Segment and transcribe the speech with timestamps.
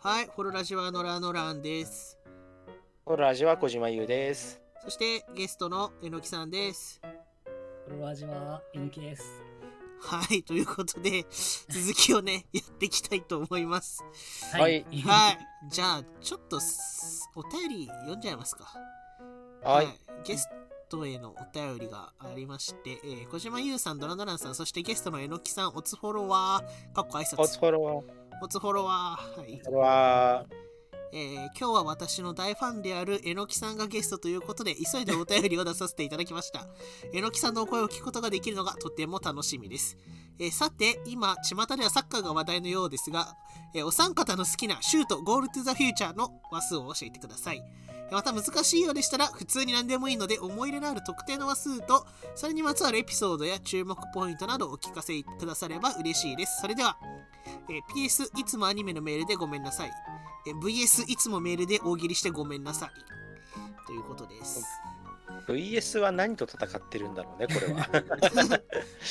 [0.00, 2.16] はい、ホロラジはノラノランです。
[3.04, 4.60] ホロラジは小島優です。
[4.84, 7.00] そしてゲストのえのきさんです。
[7.84, 9.42] この味は NK です。
[10.00, 11.26] はい、ということで、
[11.68, 14.04] 続きをね、やっていきたいと思います。
[14.52, 15.38] はいはい、
[15.68, 18.72] じゃあ、ちょっとすお便り読んじゃいますか。
[19.64, 19.88] はい。
[20.22, 20.48] ゲス
[20.88, 27.58] トへのお便りがありまして、えー小島優さん、ドラドランさん、そしてゲストのえのきさん、おつフォロワー、かっこ挨おつ拶。
[27.58, 28.27] フォロワー。
[28.40, 29.40] おつフォロワー。
[29.40, 29.60] はい。
[29.64, 30.44] これは、
[31.12, 36.66] えー今日は私の大ファンであるえのきさんがゲストということで急いでお便りを出させていただきました
[37.14, 39.96] えのきさんのお声を聞くことができるのがとても楽しみです、
[40.38, 43.34] えーさて今巷ではサッカーが話題のようですが、
[43.74, 56.98] えーお三方の好きなシュートゴールトゥザフューチャーの話数を教えてくださいえーまた難しいようでしたら普通に何でもいいので思い入れのある特定の話数とそれにまつわるエピソードや注目ポイントなどをお聞かせくだされば嬉しいですそれでは、
[57.68, 59.90] えー PS いつもアニメのメールでごめんなさい
[60.48, 62.90] え VS いつもメールで大喜利してごめんなさい。
[63.86, 64.64] ということです。
[65.46, 67.88] VS は何と戦ってるんだろうね、これは。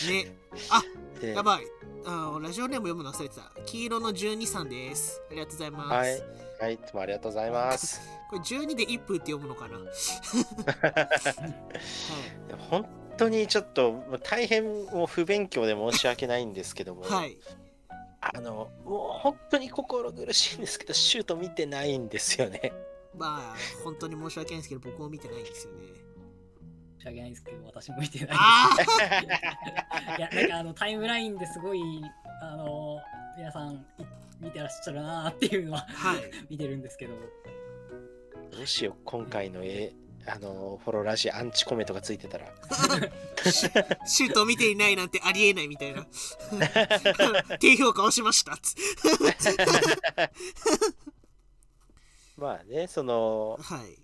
[0.10, 0.38] ね、
[0.70, 0.84] あ
[1.20, 1.64] でやばい。
[2.06, 3.52] あラジオネーム読むの忘れてた。
[3.66, 5.22] 黄色の12さんです。
[5.30, 5.90] ありがとうございます。
[5.90, 6.47] はい。
[6.60, 8.02] はい、いつもありがとうございます。
[8.30, 9.88] これ12で1分って読むのかな、 はい、
[12.70, 17.38] 本当にちょっと大変もう不勉強で申し訳ないんですけども、はい。
[18.20, 22.74] あの、もう本当に心苦しいんですけど、シュート見てないんですよね。
[23.16, 25.86] まあ、本当に申し訳ないんですけど、僕も見てないんですよね。
[26.98, 28.70] 申し訳ないですけど、私も見てないあ
[30.18, 31.82] いや、なんかあのタイムラインですごい、
[32.42, 33.00] あの、
[33.38, 33.78] 皆さんい
[34.40, 36.32] 見てらっしゃるなーっていうのはあはい。
[36.50, 37.14] 見てるんですけど、
[38.52, 39.94] どうしよう、今回の絵、
[40.26, 42.48] あの、フォローラジアンチコメントがついてたら。
[44.06, 46.06] シュートを見ていないなんてありえないみたいな。
[47.60, 48.58] 低評価をしました。
[48.58, 48.76] つ
[52.38, 54.00] まあね、その、はい。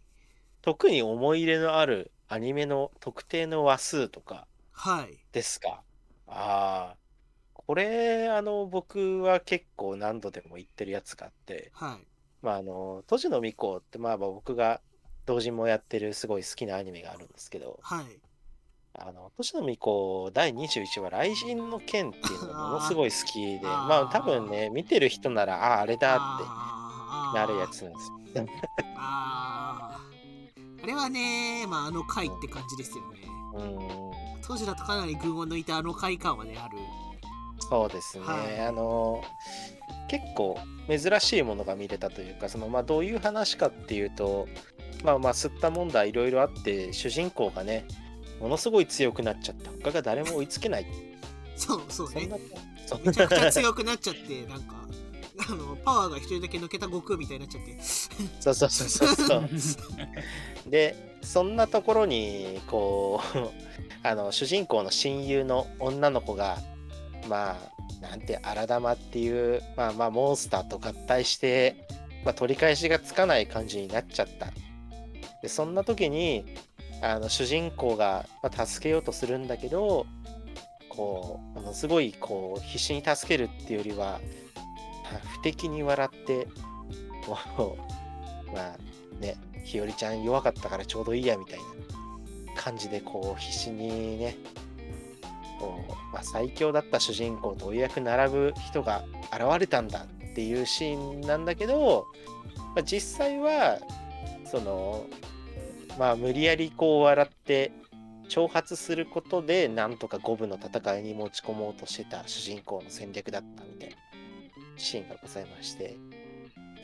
[0.62, 5.20] 特に思い入れのあるアニメの特定の話数とかはい。
[5.34, 5.84] ですか？
[6.28, 6.98] ああ、
[7.74, 12.06] これ、あの、僕は結構何度でも言ってるやつがあって、はい。
[12.44, 14.80] まあ、あの、都市の巫女って、まあ、まあ僕が
[15.26, 18.06] 同人もやってるすごい好きなアニメがあるんですけど、はい。
[18.94, 28.48] あの、都市の巫女第21話、雷神の剣っていうのがものすごい好きで、あーまあ、多分ね、見てる人なら、ああ、あれだってなるやつなんですよ。
[28.98, 33.20] あーあれはね、まあ、あの回って感じですよね。
[33.56, 34.44] うん。
[34.46, 36.78] 当時だとかなり群を抜いたあの回感はね、ある。
[37.70, 38.60] そうですね、はい。
[38.62, 39.24] あの
[40.10, 40.58] 結構
[40.88, 44.48] 珍しいものが見れたというかその、まあ、どういう話かっていうと
[45.04, 47.86] まあまあ吸ったもんだいろいろあって主人公がね
[48.40, 50.86] ものすごい強くなっちゃって他が誰も追いつけない。
[51.56, 52.30] そうそうね。
[52.86, 54.58] そめちゃくちゃな強くなっちゃって、な。
[54.58, 54.76] んか、
[55.50, 57.78] あの、パワーが一人だけ抜けた悟空みたいになっちゃって。
[58.42, 59.50] そうそうそうそうそう。
[60.70, 66.58] でそんなところにこうあの主人公の親友の女の子が
[67.28, 67.58] ま
[68.02, 71.88] あなんて荒玉っていうまあまあモンスターと合体して、
[72.26, 74.48] まあ、取り返しがつかない感じになっちゃった。
[75.42, 76.46] でそんな時に
[77.02, 80.06] あの主人公が、ま、助けようとするんだけど
[80.88, 84.22] こうものすごいこう必死に助けるっていうよりは
[85.34, 86.48] 不敵に笑って
[87.58, 87.78] こ
[88.48, 88.78] うまあ
[89.20, 94.38] ね日和ちゃん弱かったからちょうどいいやみたいな感じでこう必死にね
[95.64, 102.08] こう、まあ、最強だった主人公とお役並ぶ人が現れたんだっていうシーンなんだけど、
[102.76, 103.80] まあ、実際は
[104.46, 105.06] その
[105.98, 107.72] まあ無理やりこう笑って
[108.30, 113.96] 挑発することでなんとか五分の戦いに持ち込もうとしてた主人公の戦略だったみたいな
[114.76, 115.98] シーンがございまして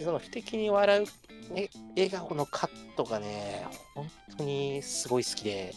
[0.02, 1.06] その不敵に笑う
[1.54, 3.66] ね、笑顔のカットがね、
[3.96, 4.08] 本
[4.38, 5.74] 当にすごい好きで、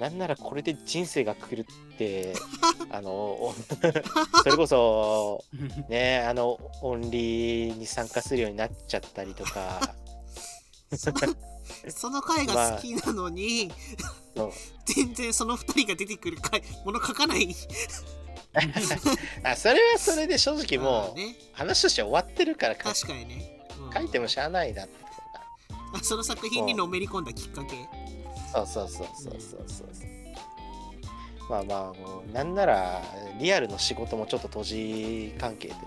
[0.00, 2.32] なんならこれで人生が狂って、
[2.90, 3.54] あの、お
[4.42, 5.44] それこそ、
[5.90, 9.94] ね、あの、オンリーに参加するようになっちゃったりとか、
[10.96, 11.12] そ
[11.90, 13.70] その回が好きなのに、
[14.34, 14.52] そう
[14.86, 17.54] 全然その二人が出てくる回、もの書かない。
[19.44, 23.58] あそれはそれで正直もう、まあね、話として終わってるから書確かにね。
[23.78, 24.94] うん書いてもしゃあないなって
[25.92, 27.88] あその作品にのめり込んだきっかけ。
[28.52, 29.88] がそうそうそうそうそうそう。
[31.48, 33.02] まあまあ、もうなんなら、
[33.40, 35.86] リアルの仕事もちょっと閉じ関係というか、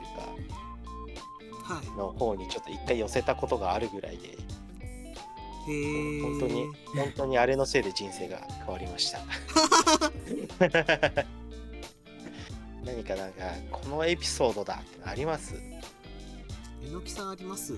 [1.74, 1.86] はい。
[1.98, 4.34] の方にちょっと一回寄せたことがあるぐらいで、へ
[6.18, 6.22] え。
[6.22, 6.66] 本当に、
[6.96, 9.20] 本当にあれのせいで人生が変わりました。
[12.86, 15.56] 何かなんか、このエピソードだってあります？
[16.86, 17.74] えのきさんあります？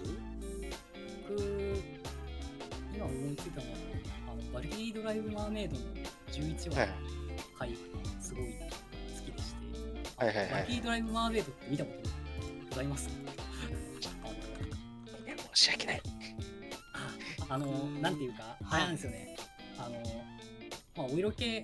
[1.30, 1.44] 僕、
[2.96, 3.78] 今思いついたのは、
[4.56, 5.82] バルキリードライブ・マーメイドの
[6.32, 6.96] 11話はいの
[7.60, 7.76] 回が
[8.22, 8.52] すごい好
[9.26, 10.52] きでして、はいはいはい。
[10.52, 12.10] バルキリードライブ・マーメイドって見たこと
[12.70, 13.10] ございます？
[15.54, 16.02] 申し訳ない。
[16.94, 17.66] ああの、
[18.02, 19.36] なんていうか、あれなんですよね。
[19.78, 19.96] あの、
[20.96, 21.64] まあ、お色気、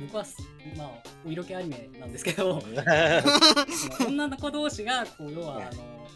[0.00, 0.36] 僕はす、
[0.76, 0.90] まあ、
[1.26, 2.62] お色気アニメなんですけど、
[4.06, 6.08] 女の子同士が、こう、要は、あの、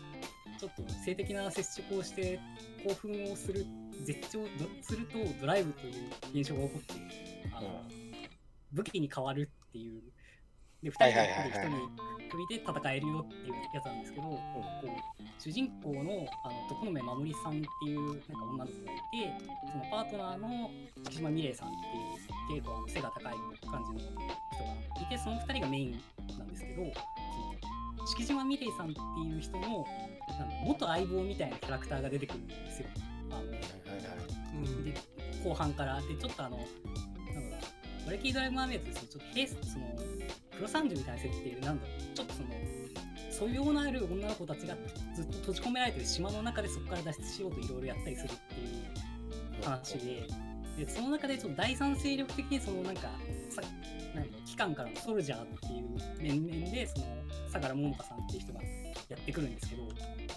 [0.58, 2.40] ちょっと性的な接触をして
[2.86, 3.66] 興奮をする、
[4.04, 4.48] 絶頂ど
[4.82, 6.94] するとドライブという現象が起こって、
[7.52, 7.82] あの、
[8.72, 10.02] 武器に変わるっていう、
[10.82, 12.16] で、二人ではいはいはいはい。
[12.26, 14.40] 一人で戦えるよっていうやつなんですけど、こ
[14.84, 19.32] う主人公のあの徳目守さんっていうなんか女の子がいて
[19.70, 20.70] そのパートナーの
[21.04, 21.70] 敷島美玲さんっ
[22.48, 23.34] ていう結構あの背が高い
[23.70, 24.22] 感じの人が
[25.02, 26.00] いてその2人がメイン
[26.36, 26.82] なんですけど
[27.96, 29.86] その敷島美玲さんっていう人のなんか
[30.64, 32.88] 元相棒みたいなキャラクターが出てくるんですよ。
[33.30, 33.42] あの
[34.54, 34.94] うんで。
[35.44, 36.70] 後半からでちょっとあのなんだ
[37.40, 37.58] ろうな
[38.06, 39.98] バレキードライブマーメイドですねちょっと平その
[40.56, 42.16] 黒三十みたいな設定でなんだろう。
[42.16, 42.48] ちょっとその
[43.30, 44.74] 素養のある女の子たちが
[45.14, 50.26] ずっと閉じ込められてる島の中でそこから脱出しようといろいろやったりするっていう話で。
[50.76, 53.08] でその中でちょっと第三勢力的にそのなんか
[53.48, 53.62] さ
[54.14, 57.06] なん機関からのソルジャーっていう面々でその
[57.50, 58.60] 相良桃香さんっていう人が
[59.08, 59.82] やってくるんですけど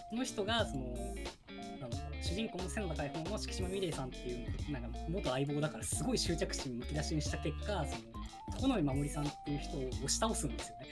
[0.09, 0.95] その人がその
[2.29, 7.83] 主人公の背の高い方の敷島美玲さんっていうなんか元相棒だからすごい執着心むき出しにした結果
[8.59, 10.87] その守さんっていう人を押し倒すんですよね。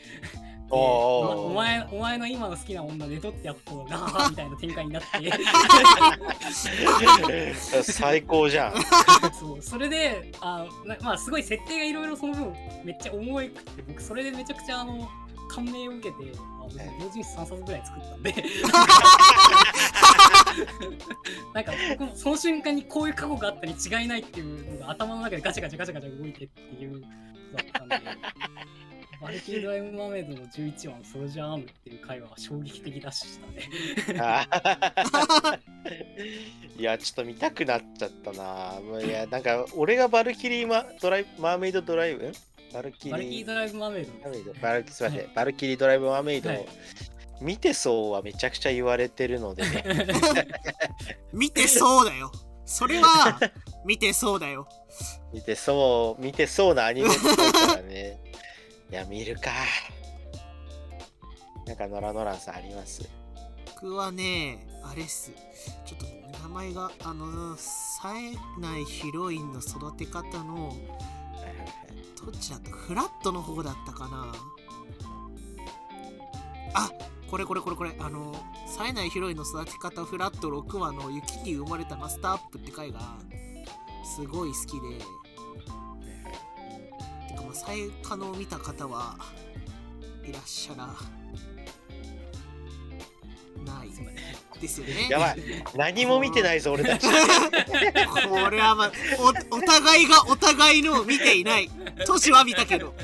[0.68, 5.08] でおーおお前お前の今の好きな女寝取ってやっとガーみたいな展開になって。
[7.84, 8.74] 最高じゃん。
[9.34, 9.62] そう。
[9.62, 12.54] それであなまあすごい設定がいろいろその分
[12.84, 15.08] めっちゃ重いくて僕それでめちゃくちゃあの
[15.50, 18.34] 感銘を受けてあのええ同人誌3冊ぐらい作ったんで
[21.54, 27.96] なんか僕もその瞬間にこういう過去があったに違いないっていうのが頭の中でガチャガチャガチャガチャ動いてっていうだったんで。
[29.20, 33.68] バルキリードライブマーメイドの11話のソルジャーアームっていう回は衝撃的でしたね。
[36.78, 38.80] いや、ちょっと見たくなっちゃったな。
[39.04, 42.28] いや、なんか、俺がバルキリーマドライマーメイドドライブ？
[42.28, 42.32] ん
[42.74, 44.74] バルキリードライブマーメイドバ
[45.46, 46.66] ルキリードライブマーメイド、はい
[47.42, 49.84] 見てそうはめちゃくちゃ言われてるのでね。
[51.34, 52.32] 見てそうだよ
[52.66, 53.40] それは
[53.86, 54.68] 見てそうだよ
[55.32, 58.20] 見てそう、見てそうなアニメっぽいからね。
[58.92, 59.52] いや、見るか。
[61.66, 63.08] なんか、ノラノランさんあります？
[63.82, 65.32] 僕はねあれっす
[65.86, 66.06] ちょっと
[66.44, 70.76] 名前があの冴えないヒロインの育て方の
[72.26, 72.72] どっちだった？
[72.72, 74.34] フラットの方だったかな
[76.74, 76.90] あ
[77.30, 78.34] これこれこれこれあの
[78.68, 83.18] 冴えないヒロインの育て方フラット6話の雪に生まれたマスターアップって回が
[84.04, 85.00] すごい好きで。
[87.30, 89.18] てかまあ冴えかのを見た方は
[90.26, 90.88] いらっしゃら
[93.66, 93.90] ない。
[94.60, 95.08] ですよね。
[95.10, 95.38] やばい、
[95.76, 97.08] 何も見てないぞ、俺たち。
[97.08, 97.14] こ
[98.50, 98.92] れはまあ
[99.52, 101.70] おお互いがお互いのを見ていない。
[102.06, 102.94] トシは見たけど。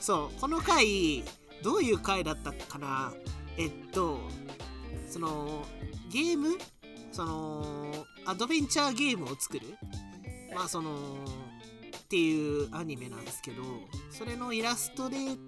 [0.00, 1.24] そうこの回
[1.62, 3.12] どういう回だったかな？
[3.56, 4.18] えっと
[5.06, 5.64] その
[6.10, 6.56] ゲーム？
[7.12, 7.92] その
[8.26, 9.66] アドベンチャーゲームを作る？
[10.54, 10.94] まあその
[11.96, 13.62] っていうアニメなんですけど
[14.10, 15.38] それのイラストレー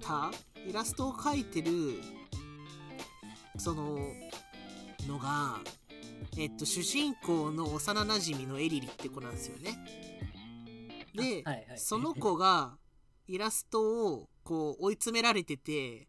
[0.00, 0.70] ター？
[0.70, 2.00] イラストを描いてる
[3.56, 3.98] その
[5.06, 5.58] のが
[6.36, 9.78] えっと主人公の幼なじみのエリリって子なんですよね。
[11.14, 11.66] で、はいはい。
[11.76, 12.76] その子が
[13.28, 16.06] イラストをこう追い詰められてて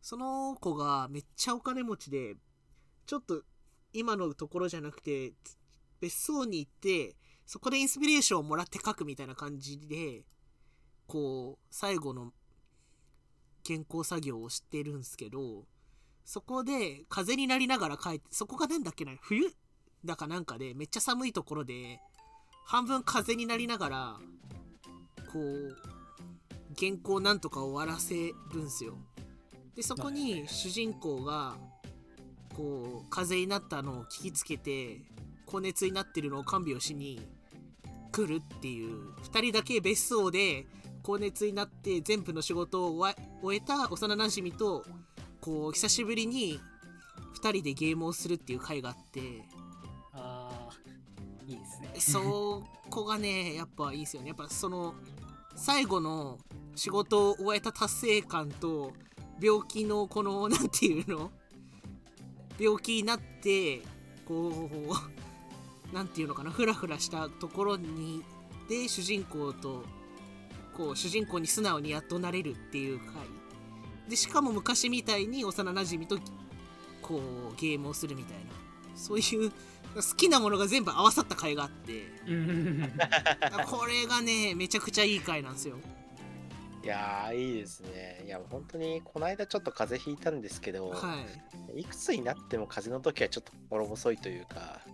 [0.00, 2.36] その子がめっちゃお金持ちで
[3.06, 3.42] ちょっと
[3.92, 5.34] 今のところじゃなくて
[6.00, 10.22] 別荘に行ってそこでインスピレーションをもらって描くみたいな感じで
[11.06, 12.32] こう最後の
[13.66, 15.66] 原稿作業をしてるんですけど
[16.24, 19.50] そこで風になりながら描いてそこがなんだっけな冬
[20.02, 22.00] だかなんかでめっちゃ寒いところで
[22.64, 24.16] 半分風になりながら
[25.30, 25.93] こう
[26.78, 28.94] 原稿なんとか終わらせるんすよ。
[29.74, 31.56] でそこに主人公が
[32.56, 35.00] こう風になったのを聞きつけて
[35.46, 37.20] 高熱になってるのを看病しに
[38.12, 40.66] 来るっていう2人だけ別荘で
[41.02, 44.84] 高熱になって全部の仕事を終え終えた幼なじみと
[45.40, 46.60] こう久しぶりに
[47.40, 49.20] 2人でゲームをするっていう回があって。
[50.12, 51.90] あーいいですね。
[52.00, 54.28] そこがねやっぱいいですよね。
[54.28, 54.94] やっぱその
[55.56, 56.38] 最後の
[56.74, 58.92] 仕事を終えた達成感と
[59.40, 61.30] 病気のこの なんていうの？
[62.58, 63.82] 病気になって
[64.24, 64.70] こ
[65.92, 66.50] うなんていうのかな？
[66.50, 68.22] フラフラしたところに
[68.68, 69.84] で主人公と
[70.76, 73.08] こう主人公に素直にやっとなれるっていう回。
[74.08, 76.18] でしかも昔みたいに幼なじみと
[77.00, 77.20] こ
[77.52, 78.50] うゲームをするみたいな。
[78.94, 82.12] そういう好きなものが全部合わさった回があって。
[83.66, 85.78] これがねめちゃくちゃいい回なんですよ
[86.84, 88.22] いやーいいですね。
[88.26, 91.24] いや本当にこの間ちょっと風邪ひいたんですけど、は
[91.74, 91.80] い。
[91.80, 94.80] いくつになっても風邪の時はちょっと心細いというか。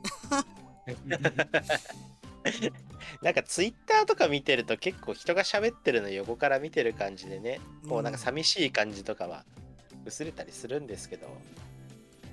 [3.22, 9.44] なんかツイッターとか見てると結構人が喋ってるの横から見てる感じでねこうなんか寂しい感じとかは
[10.06, 11.26] 薄れたりするんですけど、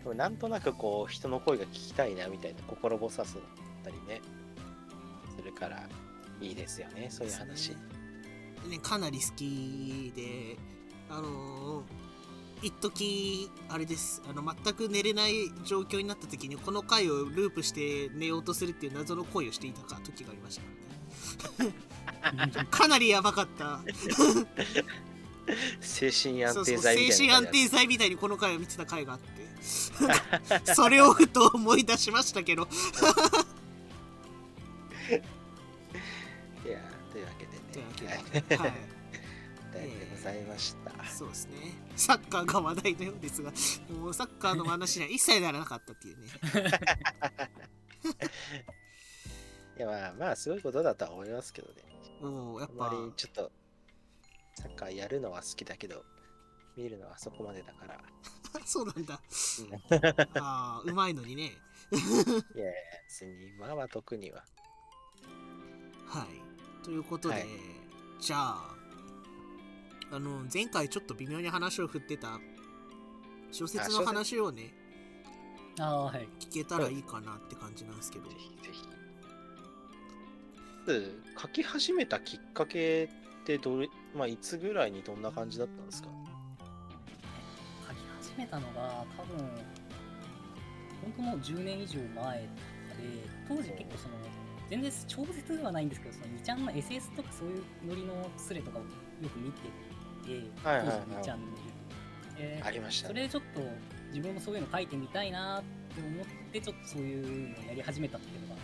[0.03, 3.43] でもなんとなくこう人の声が聞きたいなみたいな心細さだっ
[3.83, 4.21] たりね
[5.35, 5.89] するから
[6.39, 7.75] いいですよねそういう話。
[8.67, 10.57] ね、かなり好きで
[11.09, 12.07] あのー
[12.61, 14.21] 一時あれです。
[14.27, 21.63] あの全く寝れない状況になった時にこの回をループして寝ようとするっていう謎の恋をしていたか時がありましたか
[22.33, 22.65] らね。
[22.71, 23.79] かなりやばかった。
[25.79, 29.47] 精神安定剤み精神安たいな感じ定剤みたいにこの回を見てた回があって。
[30.73, 32.67] それをふと思い出しましたけど
[37.95, 38.57] というわけで。
[38.57, 38.73] ねはい。
[39.71, 41.53] でございました、そうですね。
[41.95, 43.51] サッカーが話題のようですが
[43.99, 46.27] もうサッカーの話には一切ならなかったっていうね。
[49.77, 51.83] いやまあまあすごいことだとは思いますけどね。
[52.21, 52.89] もうやっぱ。
[52.89, 53.51] りちょっと
[54.55, 56.03] サッカーやるのは好きだけど
[56.75, 58.01] 見るのはそこまでだから。
[58.65, 59.21] そうなんだ。
[59.59, 59.97] うん。
[59.97, 59.99] い
[60.39, 61.51] ああうまいのにね。
[62.55, 62.73] やいや
[63.07, 64.43] 別に今は特には。
[66.07, 66.46] はい
[66.87, 67.47] ということで、はい。
[68.21, 68.75] じゃあ
[70.09, 72.39] あの前回ちょっと微妙に話を振ってた
[73.51, 74.73] 小説の話をね
[75.77, 76.29] ああはい。
[76.39, 78.29] 聞けたらいいかなって感じなんですけど。
[78.29, 78.83] ぜひぜひ。
[80.87, 83.09] まず書き始めたきっかけ
[83.41, 86.07] ってどれまあいつぐらいにどんな感じだったんですか？
[87.89, 87.97] 書き
[88.31, 89.37] 始めたのが多分
[91.01, 92.47] 本当もう10年以上前で
[93.49, 94.15] 当時結構その
[94.69, 99.61] 全然超絶ではないんですけどその2ちゃんの SS とかそういうノリのスレとかをよく見て
[100.25, 101.51] て、はいはいはい当時2チャンネル
[102.39, 103.13] えーありましたね。
[103.13, 103.61] それでちょっと
[104.09, 108.61] 自分もそういうの書いてみたいなって思ってちょっとそういうのをやり始めたっていうのが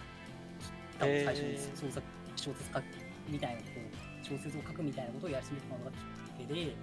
[0.99, 2.01] 多分最初に創作
[2.35, 2.83] 小説書く
[3.29, 6.03] みたいなことを小説を書くみたいなことをやり始めたのがきっか
[6.37, 6.75] けで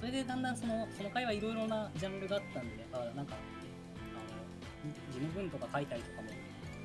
[0.00, 6.28] それでだんだんそのその会はいろいろなジャンルがあったんであなんかあの事務文とか書いたりとかも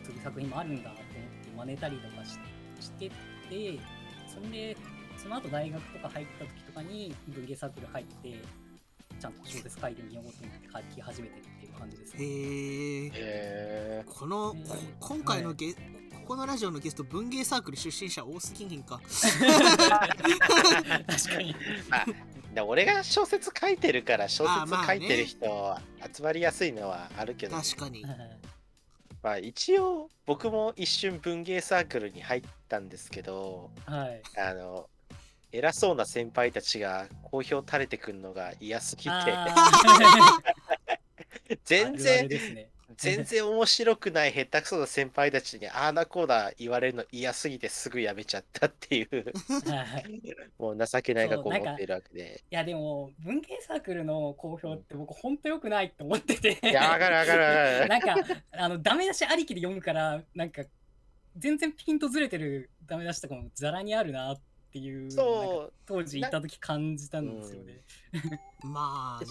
[0.03, 1.06] する作品もあるんだと思って
[1.57, 2.37] 真似たりとかし
[2.79, 3.79] してて
[4.33, 4.77] そんで
[5.21, 8.39] その後大学とか入った時とかに文芸サークル入って
[9.19, 12.23] ちゃんと小説書いてみようと思って書き始めてるっていう感じですね。
[12.23, 12.25] へ
[13.05, 14.57] えへこのこ
[14.99, 15.79] 今回のゲ、こ
[16.27, 19.01] このラジオのゲスト文芸サークル出身者多すぎひんか？
[19.07, 19.17] 確
[19.87, 21.55] かに。
[21.89, 22.05] まあ
[22.53, 25.77] で俺が小説書いてるから小説書いてる人
[26.15, 28.05] 集まりやすいのはあるけど、確かに。
[29.23, 34.21] まあ一応僕も一瞬文芸サークルに入ったんですけどはい。
[34.37, 34.89] あの
[35.53, 39.09] 偉そうな先輩たちが好評垂れてくるのが嫌すぎて
[41.63, 42.69] 全然ですね。
[42.97, 49.25] 全然面白くない下手くそな先輩たちにああだこうだ言われるの嫌すぎてすぐやめちゃったっていう。
[50.57, 52.43] もう情けないがこそうなんか持っているわけで。
[52.49, 56.59] やでも文芸サークルの好評って僕本当良くないと思ってて。
[56.63, 57.87] いやわかるわかるわかる。
[57.87, 58.15] なんか
[58.51, 60.63] あのダメ出しありきで読むからなんか
[61.37, 64.41] 全然ピンとずれてるダメ出しとかもざらにあるなって
[64.77, 65.73] いうそう。
[65.85, 67.83] 当時行った時感じたんですよね。
[68.63, 69.27] まあね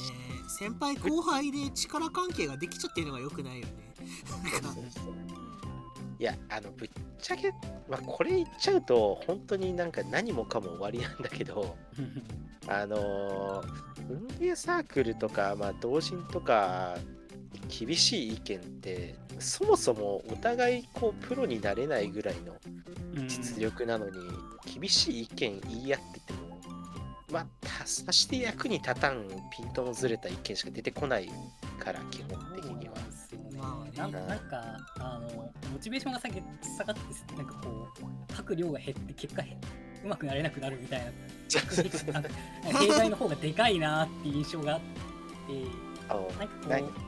[0.49, 3.73] 先輩後輩で力関係ができちゃってるのがよくないよね。
[6.19, 7.50] いやあのぶっちゃけ、
[7.91, 11.76] まあ、これ言っちゃうと本当になんか何もかも終わりなんだけど
[12.67, 16.97] あのー文芸サークルとか、まあ、同人とか
[17.69, 22.55] 厳しい意見ってそもそもお互いこうプロになれないぐらいの
[23.26, 24.12] 実力なのに、
[24.79, 26.38] 厳しい意見言い合ってても
[27.31, 29.26] まあたさして役に立たん
[29.57, 31.31] ピントのずれた意見しか出てこない
[31.79, 32.95] から基本的には。
[33.57, 36.43] まあねなんなんかあのモチベーションが下げ
[36.76, 37.88] 下がってなんかこ
[38.31, 39.57] う書く量が減って結果へ
[40.05, 41.11] うまくなれなくなるみたいな。
[42.79, 46.17] 弊害の方がでかいなっていう印象があって
[46.69, 47.06] なんかこう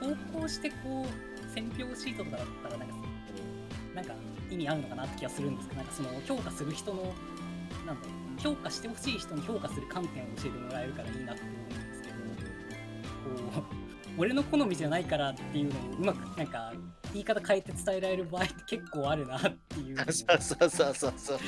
[0.00, 2.94] 投稿してこう選評シートとかだったらなんか
[3.94, 4.14] なんか
[4.50, 7.02] 意味あるのかなって気がするんですけどなんかその評価する人の
[7.86, 12.04] なんだろう評価してほしい人に評価する観点を教えてもらえるからいいなって思うんです
[14.16, 16.72] 俺の好みじゃないからっていうのをうまくなんか
[17.12, 21.38] 言い方変えて伝えられる場合って結構あるなっていうそうそうそうそうそう。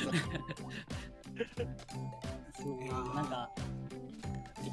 [2.59, 3.66] そうなんか結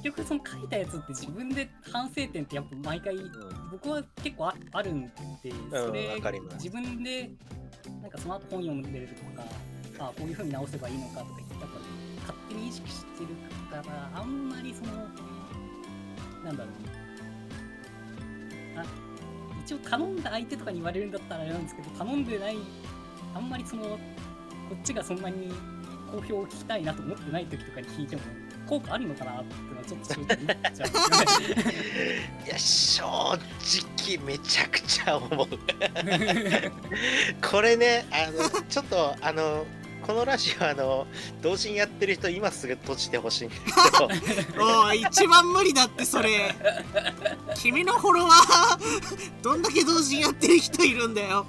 [0.05, 3.17] 局その書いたやつって自分で反省点ってやっぱ毎回
[3.73, 5.11] 僕は結構ああるんで
[5.71, 6.03] それ
[6.55, 7.31] 自分で
[8.03, 9.47] なんかその後本読んでるとか
[9.99, 11.67] あこういう風に直せばいいのかとか言ってやっぱ
[12.21, 13.29] 勝手に意識してる
[13.71, 14.93] からあんまりその
[16.45, 16.75] なんだろう。
[18.77, 18.85] あ
[19.65, 22.57] 一応頼んだ相手とかに言われるんだったらあれなんですけど頼んでない
[23.35, 23.99] あんまりそのこ
[24.75, 25.51] っちがそんなに
[26.13, 28.23] 好評を聞きたいなと思ってない時とかに聞いても
[28.75, 30.89] 効果あるのかなってのはちょっと正直思っちゃう
[32.47, 35.49] いや、正直めちゃくちゃ思う。
[37.51, 39.65] これね、あの、ちょっと、あの、
[40.05, 41.07] このラジオ、あの、
[41.41, 44.09] 同時にやってる人、今すぐ閉じてほしいんですけど、
[44.61, 46.53] おい一番無理だってそれ。
[47.55, 51.47] 君のフォロワーどんだけ同時にやってる人いるんだよ。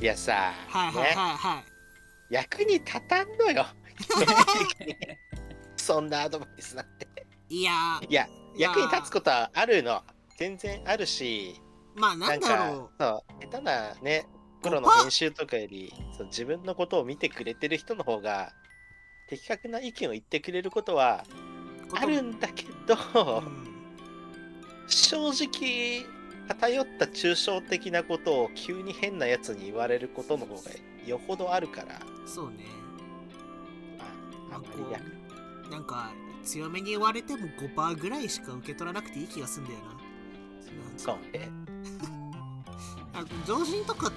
[0.00, 1.62] いやさ、はいはいはいね、は
[2.30, 2.34] い。
[2.34, 3.66] 役に立たんのよ。
[5.76, 7.06] そんなアドバイスなんて。
[7.48, 7.72] いや。
[8.08, 10.02] いや、役に立つことはあるの。
[10.36, 11.60] 全然あるし、
[11.94, 13.02] まあなんだろう。
[13.02, 14.26] そう、下手なね、
[14.62, 18.52] プロの編集とかより、そう自分のことを見てくれてる人の方が、
[19.28, 21.24] 的確な意見を言ってくれることは
[21.94, 23.74] あるんだけど、うん。
[24.88, 26.04] 正直、
[26.48, 30.62] 偏った抽象的なことを急に変なやつに言われることの方が
[31.06, 32.64] よほどあるから、そうね
[34.54, 35.00] ああんまりや
[35.70, 36.12] なんか
[36.44, 39.84] 強めに言われても5%ぐらいしか受け取らなくていい気がすんだよな。
[40.96, 41.48] そうね。
[43.14, 44.12] あの常人とか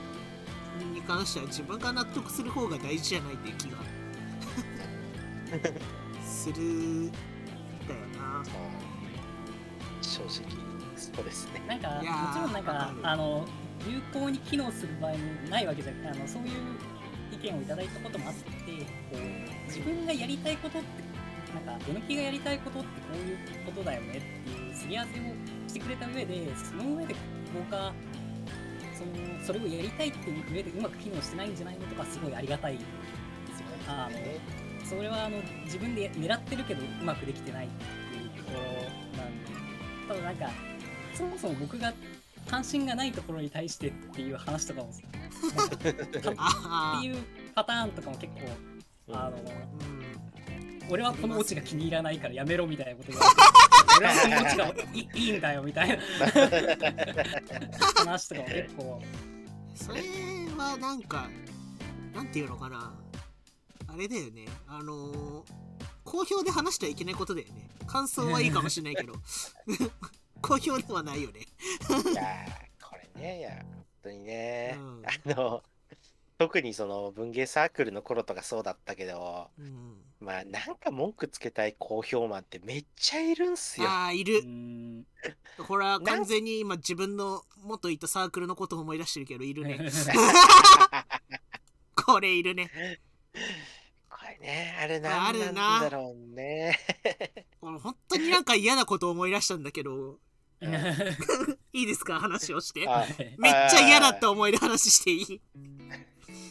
[0.94, 3.78] に関しては自分が納得する方が大事じゃないっていう気が。
[6.26, 7.22] するんだよ
[8.20, 8.44] な。
[10.02, 10.30] 正直、
[10.96, 11.64] そうですね。
[11.68, 12.02] なんかも
[12.34, 13.48] ちろんなんかあの
[13.88, 15.18] 有効に機能する場合も
[15.50, 16.52] ないわけじゃあのそういう
[17.32, 18.57] 意見をいただいたこともあって
[19.12, 20.88] こう自分がやりたいことって
[21.54, 25.24] なんかえのきがやりたいことってこういうことだよねっていうすり合わせを
[25.68, 27.16] してくれた上でその上で
[27.54, 27.94] 僕が
[28.98, 29.12] その
[29.44, 38.60] それをやりたいっていう上でうまく機能してないんじゃないのとかすごいありがたいですよあのそれはあの自分で狙ってるけどうまくできてないっていうところ
[39.22, 39.48] なんで。
[40.08, 40.50] ただなんか
[41.14, 41.94] そもそも僕が
[42.50, 44.90] 関心がないところに対してっていう話とかも
[45.76, 45.96] って
[46.38, 47.18] あいう
[47.54, 48.42] パターンとかも結構
[49.10, 50.90] あのーうん。
[50.90, 53.42] 俺はこのオチが気に入らないからやめろみたいなこと言われて。
[53.98, 55.98] 俺はこのオチがい いいんだよみたいな。
[57.96, 59.02] 話とかも結構。
[59.76, 60.02] それ
[60.58, 61.30] はなんか
[62.14, 62.94] なんていうのかな。
[63.88, 64.46] あれだよね。
[64.68, 65.68] あのー
[66.04, 67.68] 好評で話してはいけないことだよね。
[67.86, 69.14] 感想はいいかもしれないけど。
[70.42, 71.42] 好評ではないよね。
[71.42, 75.04] いやーこれね、いや、本当にね、うん。
[75.06, 75.64] あの、
[76.38, 79.96] 特にその文芸サークルの頃とかそうだったけど、うん。
[80.20, 83.88] まあなんか文句つけたい好評マンってめっちゃいるんすよ。
[83.88, 84.42] うああいる。
[84.44, 85.06] ーん
[85.68, 89.80] これは完全に今自分の元いたサークルのことを思い出してるけどいるね。
[91.96, 92.70] これいるね。
[94.10, 95.54] これね、あれあなんるな。
[95.54, 96.78] なんだろうね。
[97.62, 100.20] 俺本当になんか嫌なことを思い出したんだけど。
[101.74, 102.20] いいですか？
[102.20, 102.88] 話をして。
[102.88, 103.06] あ
[103.38, 105.42] めっちゃ嫌だった思い出話していい？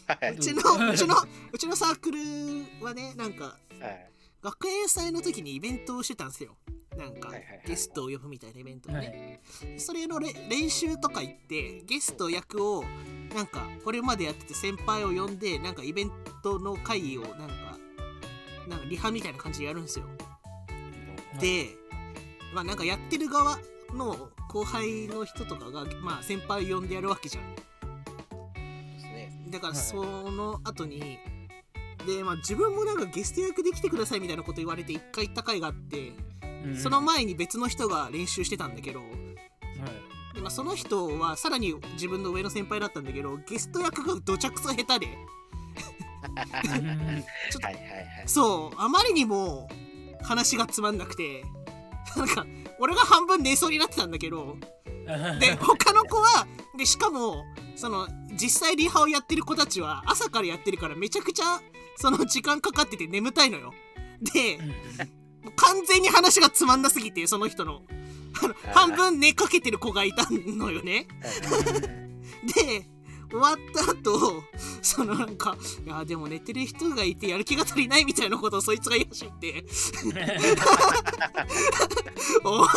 [0.06, 0.34] はい。
[0.34, 0.60] うちの
[0.92, 1.14] うちの
[1.52, 4.10] うちのサークルはねなんかはい。
[4.42, 6.56] 学園祭の時にイベントをしてたんですよ。
[6.96, 9.42] なんかはいはいはいゲストを呼ぶみたいなイベントをはね、
[9.76, 9.80] い。
[9.80, 12.84] それのれ練習とか行ってゲスト役を
[13.34, 16.12] なんかこれまでやってて先輩を呼んでなんかイベン
[16.42, 17.78] トの会議をなんか
[18.68, 20.06] なんかリハみたいな感じでやるんですよ。
[21.40, 21.76] で
[22.54, 23.58] まあなんかやってる側
[23.92, 27.44] の後輩の人とかがまあ先輩を呼んでやるわけじゃん。
[29.50, 29.82] だからはい。
[29.82, 29.96] そ
[30.30, 31.18] の後に、
[32.06, 36.12] でまあ自分もなんかゲスト役で来てくださいみたいなこと言われて一回行った回があって、
[36.64, 39.00] うんその前に別の人が練習してたんだけど
[40.34, 45.06] で、まあ、その人はさらに自分の上の先輩だったんだけどゲスト役がどちゃくそ下手で。
[47.50, 48.04] ちょっとはいはいはい。
[48.26, 49.68] そうあまりにも
[50.22, 51.44] 話がつまんなくて
[52.16, 52.44] なんか
[52.80, 54.56] 俺が半分寝そうになってたんだけど
[55.38, 57.44] で他の子はでしかも
[57.76, 61.60] その実際リハをやってる子たちは朝からやってるからめちゃくちゃ
[61.96, 63.72] その時間かかってて眠たいのよ。
[64.20, 64.58] で
[65.56, 67.82] 完全に話がつまんなすぎてその人の。
[68.74, 71.06] 半分寝かけてる子がいたのよね。
[72.54, 72.86] で
[73.30, 74.42] 終わった後
[74.82, 79.64] そのなんかいやでも寝てる人がいてやる気が足りないみたいなことをそいつが言い始めて。
[82.44, 82.68] お前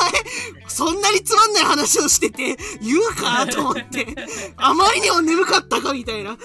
[0.68, 4.08] そんなにつまんない話をしてて言うかと思って
[4.58, 6.38] あまりにも眠かったかみたいな。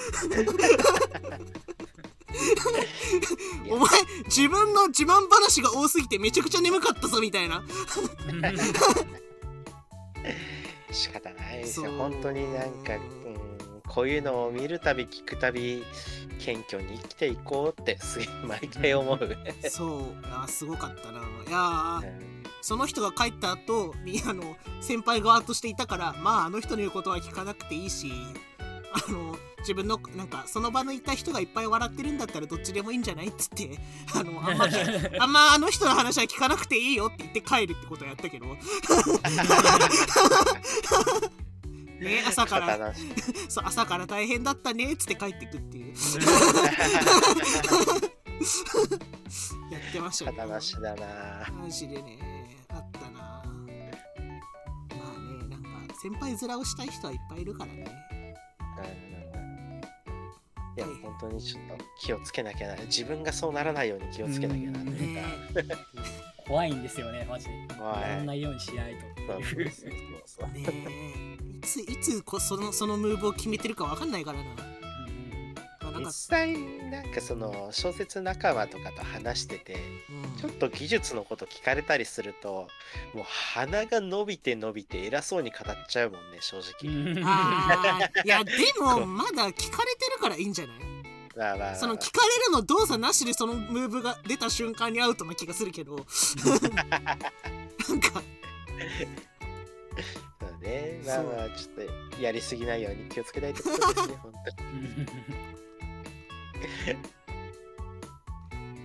[3.71, 3.89] お前
[4.27, 7.63] 自分の自慢話が多すぎてめちゃくちゃ眠かったぞみたいな。
[10.91, 11.91] 仕方ないですよ。
[11.93, 15.85] 本当になんか、うん、こういうのを見るたび聞くたび
[16.41, 19.37] 謙虚に生きていこうってすげえ毎回思う、
[19.71, 20.01] そう。
[20.01, 21.21] いやすごかったな。
[21.21, 22.13] いや
[22.61, 28.11] その人が帰った後みあの先輩側としていたからまああの人の言うことは聞かなくていいし
[29.07, 33.79] あの自分のなんかその場にいた人がいっぱい笑ってるんだったらどっちでもいいんじゃないっつって
[34.15, 34.65] あのあんま
[35.21, 38.47] あんまあの人の話は聞かなくていいよって言って帰るってことをやったけど
[42.01, 42.67] ね朝から。
[42.67, 42.95] 刀
[43.49, 45.95] そう朝から大変だったねっつって帰ってくっていう。
[49.71, 51.51] やってましたね刀しだな。
[51.53, 52.19] マジでね
[52.69, 53.21] あったな。
[53.21, 53.91] まあね
[55.49, 58.05] なんか先輩面をしたい人はいっぱいいるからね。
[60.77, 60.81] い。
[60.81, 62.77] や本当にちょっと気をつけなきゃな。
[62.85, 65.63] 自分がそうならないように気をつけなきゃなというか。
[65.63, 65.69] ね
[66.47, 67.47] 怖いんですよね、マジ。
[67.47, 67.53] で。
[67.79, 68.03] 怖い。
[68.03, 69.01] やらないようにしないと。
[69.33, 69.93] そうそうそう
[70.27, 70.51] そう。
[70.51, 74.45] ねいついつこそのそのムーブを決めてるかわかんないからな、
[75.83, 76.57] まあ、なん実か、際
[76.91, 79.75] なんかその小説仲間とかと話してて
[80.11, 80.41] うん。
[80.41, 82.69] ちょっと技術のこと聞かれたりすると
[83.15, 83.25] もう
[83.55, 86.93] 鼻が伸びて伸びて偉そうに語っちゃうもんね正直、
[88.25, 90.77] いや でもまだ聞かれてるからいいんじゃない？
[91.37, 91.71] まあまあ。
[91.71, 95.97] まあその聞かれるの動作なしでそのムーブが出た瞬間にアウトな気がするけど。
[97.89, 98.23] なんか
[100.65, 101.01] ね。
[101.07, 103.85] まあまあちょっとやりすぎないように気をつけたいとですね
[104.23, 104.95] 本当に。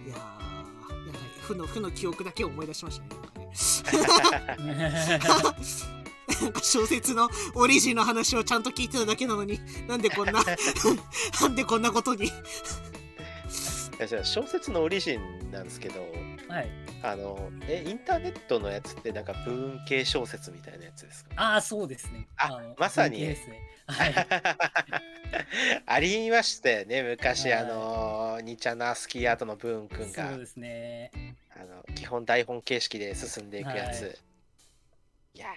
[0.06, 1.22] いやーやばい。
[1.42, 5.20] 負の負の記憶だけを思い出しましたねなんかね。
[6.42, 10.34] なんか小説のオリジンの話をちゃんと聞いてただけなのになんでこんな
[11.42, 12.28] なんでこんなことに。
[14.00, 16.08] いやじゃあ小説のオリジンなんですけど
[16.50, 16.70] はい。
[17.02, 21.32] あのえインターネットのやつってなんか文系小説みたいなやつですか？
[21.38, 22.28] ああ、そうですね。
[22.38, 23.38] あのまさにね。
[23.88, 24.14] はい。
[25.86, 31.12] ありましたよね昔、はいあのニチャナスキーアートのブーン君がそうですね。
[31.56, 34.12] あの基本台本形式で進んでいくやつ、はい
[35.36, 35.48] い、や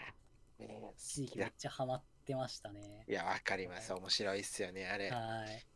[0.61, 0.94] ー、ね、
[1.37, 3.05] めっちゃハマってましたね。
[3.09, 5.66] いやわかります面白いっすよねあれ、はい。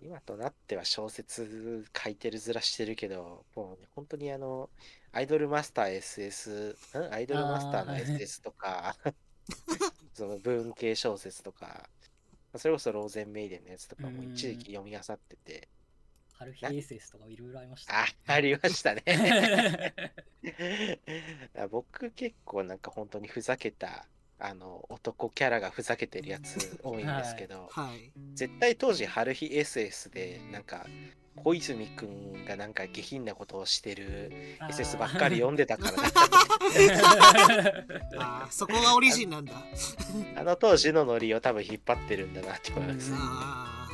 [0.00, 4.70] 今となっては小説書いてるずらしてるけどもう、ね、本当にあの
[5.12, 7.12] アイドルマスター SS ん？
[7.12, 8.96] アイドルマスターの SS とか
[10.14, 11.88] その文系小説とか
[12.56, 15.68] それこそローゼンメイデンのやつとかも一時期読み漁ってて
[16.38, 18.16] 春日 SS とかいろいろありましたあね。
[18.26, 19.94] ありましたねね。
[21.70, 24.06] 僕結構なんか本当にふざけた
[24.40, 28.12] あの男キャラがふざけてるやつ多いんですけど、 はい。
[28.34, 30.86] 絶対当時春日 SS でなんか
[31.36, 34.32] 小泉くんがなんか下品なことをしてる
[34.70, 36.08] SS ばっかり読んでたからな
[38.18, 39.52] あーそこがオリジンなんだ。
[40.36, 43.88] あの当時のノリを多分引っ張ってるんだなって思います、あ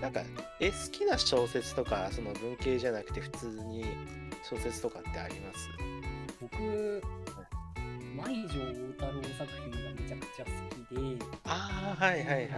[0.00, 0.22] なんか
[0.60, 3.84] え好きな小説とかその文系じゃなくて普通に
[4.42, 5.68] 小説とかってあります？
[6.40, 7.02] 僕、
[8.20, 8.60] 舞城
[8.92, 10.50] 太郎作品がめちゃくちゃ好
[10.86, 12.48] きで、ああはいはいはい、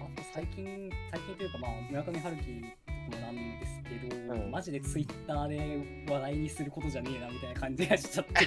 [0.00, 4.50] あと最近、最近というか、まあ、村上春樹もなんですけど、うん。
[4.50, 8.32] マジでツイッターで話題にすることじゃねえなみたいな感じがしちゃって。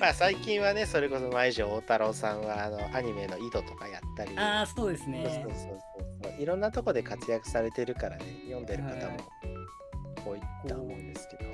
[0.00, 4.36] まあ最近はねそれこそ舞城大太郎さんはあのアニメの井戸とかやったり。
[4.38, 5.42] ああ、そうですそうそうね。
[5.42, 5.52] そう
[6.22, 6.42] そう。
[6.42, 9.16] いろんなとこで活躍されてるからね読んでる方も
[10.24, 11.44] 多いとは思うんですけど、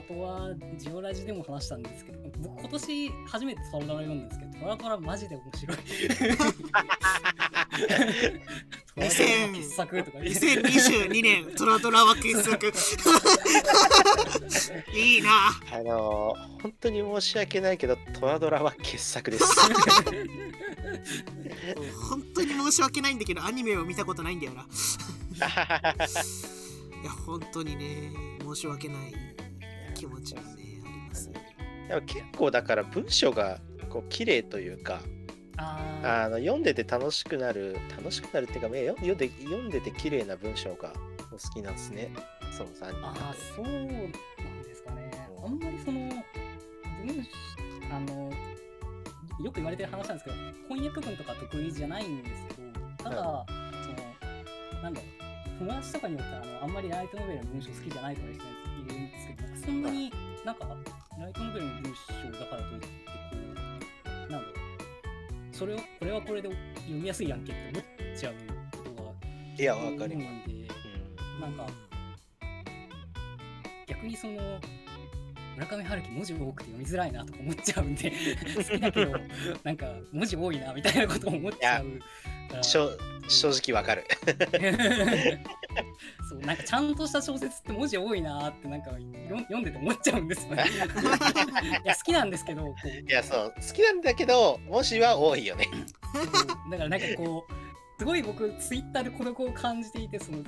[0.00, 5.76] あとは、ジオラジでも話したんですけど、僕今年初めてトラドラ読んだんですけど、トラドラマジで面白い。
[8.96, 10.18] トラドラは傑作とか。
[10.18, 12.72] ー言って2022年トラドラは傑作。
[14.96, 15.30] いいな。
[15.70, 19.44] あのー本当に申し訳ないけどトラドラは傑作です。
[22.10, 24.66] 本当に申し訳ないんだけどアニメを見たことないんだよな。
[27.02, 29.14] いや本当にね申し訳ない
[30.00, 33.58] 気持ちがねありますでも結構だから文章が
[33.88, 35.00] こう綺麗というか
[35.56, 40.92] ああの読んでて楽しくなる楽しくなるっていうか読んで読んでて綺麗な文章が
[41.30, 42.10] お好きなんですね。
[42.50, 43.88] その3人ああ、そうなん
[44.62, 45.10] ですかね。
[45.44, 46.00] あんまりその、
[47.06, 48.32] 文章あの、
[49.42, 50.36] よく言われてる話なんですけど
[50.68, 52.70] 翻訳文とか得意じゃないんですけど
[53.04, 58.59] ただ、そのなんだろう友達とかによってあのあんまりライトノベルの文章好きじゃないとかいう人いるんですけど僕
[59.64, 60.12] そんなに
[60.44, 60.66] なんか
[61.18, 62.92] ライトノベルの文章だからといってこ
[64.14, 64.44] うなんだろう
[65.52, 68.34] それをこれはこれで読みやすいやんけって思っちゃう
[68.76, 69.10] ことが
[69.58, 70.48] いや、わかり多います。
[70.48, 71.66] んなんか
[73.86, 74.60] 逆にその
[75.56, 78.10] 村上春樹文字多くて読みづらいなとか思っちゃうんで
[78.56, 79.12] 好きだけど
[79.62, 81.84] なんか文字多いなみたいなことを思っちゃう
[82.64, 84.04] 正直わかる。
[86.30, 88.98] そうなんかちゃんとした小説って文字多いなってなんかよ
[89.30, 90.64] 読んでて思っちゃうんですよね。
[91.84, 95.66] いや好きなんですけどこういや、そう、好きなんだけど、文字は多いよね。
[96.70, 97.52] だからなんかこう
[97.98, 100.38] すごい僕ツイッターで孤独を感じていてその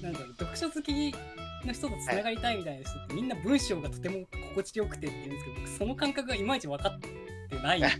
[0.00, 1.12] なんだろう読書好き
[1.64, 7.08] の人とつながりたいみたいな人ってみんな文章がとても心地よくてって言うんですけど僕その感覚がいまいち分かって
[7.62, 7.90] ない あ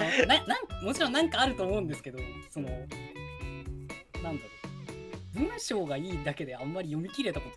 [0.00, 2.18] のななんもちろんなんかあると思うんですけど
[2.50, 4.40] そのなんだろう
[5.34, 7.50] 文章がいいだけであんまり読み切れたこ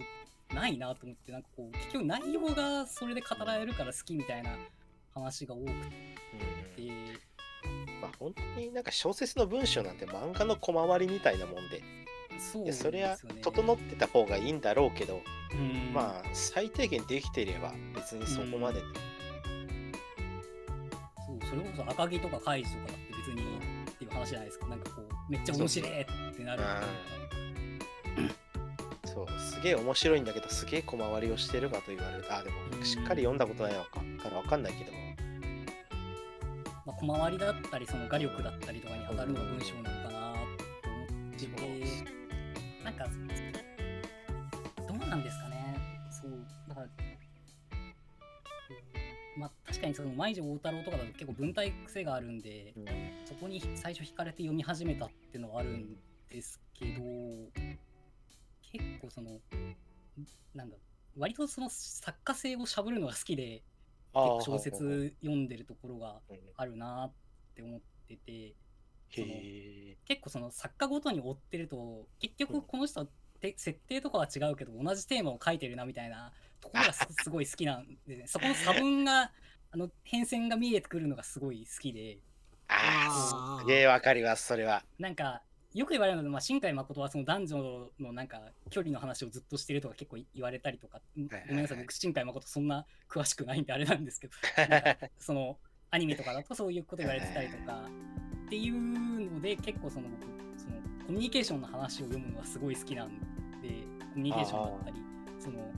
[0.49, 4.51] とないなと思ってなんかこう結局内容がそれで語られるから好きみたいな
[5.13, 5.73] 話が多くて。
[6.79, 7.27] うん
[8.01, 11.81] まあ、本当になんか小説の文章なんて漫画の小回りみたいなもんで、
[12.37, 15.21] そうでそれはですよね整ってた方がいいんだろうけど、
[15.53, 15.93] うん。
[15.93, 18.81] まあ、最低限できていれば別にそこまで、
[21.25, 23.41] そうそれこそ赤城とかカイジとかだって別に
[23.89, 24.67] っていう話じゃないですか。
[24.67, 26.63] なんかこうめっちゃ面白いってなる
[29.57, 32.23] すげえ面白いんだけど、すげえ小回りをしてるかと言われる。
[32.23, 32.85] と、あ、でもうん。
[32.85, 34.99] しっかり読んだことないのかからわかんないけども、
[36.85, 42.03] まあ、小回りだったりその画力だったりとかに当たるのが文章なのかなと思ってて。
[42.83, 43.07] なんか
[44.87, 45.75] どうなんですかね。
[46.11, 46.31] そう。
[46.69, 46.87] だから
[49.39, 52.85] まあ確かにその舞女大太郎とかだと結構文体癖があるんでうん。
[53.25, 55.97] そこに最初惹かれて読み始めたっていうのはあるん
[56.29, 57.01] ですけど
[58.77, 59.39] 結構その
[60.53, 60.77] なんだ
[61.17, 63.63] 割とその作家性をしゃぶるのが好きで結
[64.13, 66.37] 構小説読んでるところがうん。
[66.55, 67.11] あるなっ
[67.55, 68.55] て思ってて。
[70.05, 73.07] 結構その作家ごとに追ってると結局この人は
[73.39, 79.31] て設定とかは違うけど同じテーマを書いてるなみたいなところがす すごい好きなんで、ね、そこの差分が
[79.71, 82.19] あの変遷が見えてくるのがすごい好きで。
[82.69, 84.83] ああ、すげえわかります、それは。
[84.99, 85.41] なんか
[85.77, 94.33] よく言われるので、まあ、新海誠はその男女のなんか距離の話をずっとしてるとか結構言われたりとかごはいめんなさい僕新海誠そんな詳しくないんであれなんですけど。
[95.19, 95.57] その
[95.89, 97.89] アニメとかだとそういうこと言われてたりとか
[98.45, 100.23] っていうので結構その僕
[100.59, 103.17] そのコミュニケーションの話を読むのがすごい好きなん
[103.61, 103.69] で
[104.13, 104.97] コミュニケーションだったり
[105.39, 105.71] その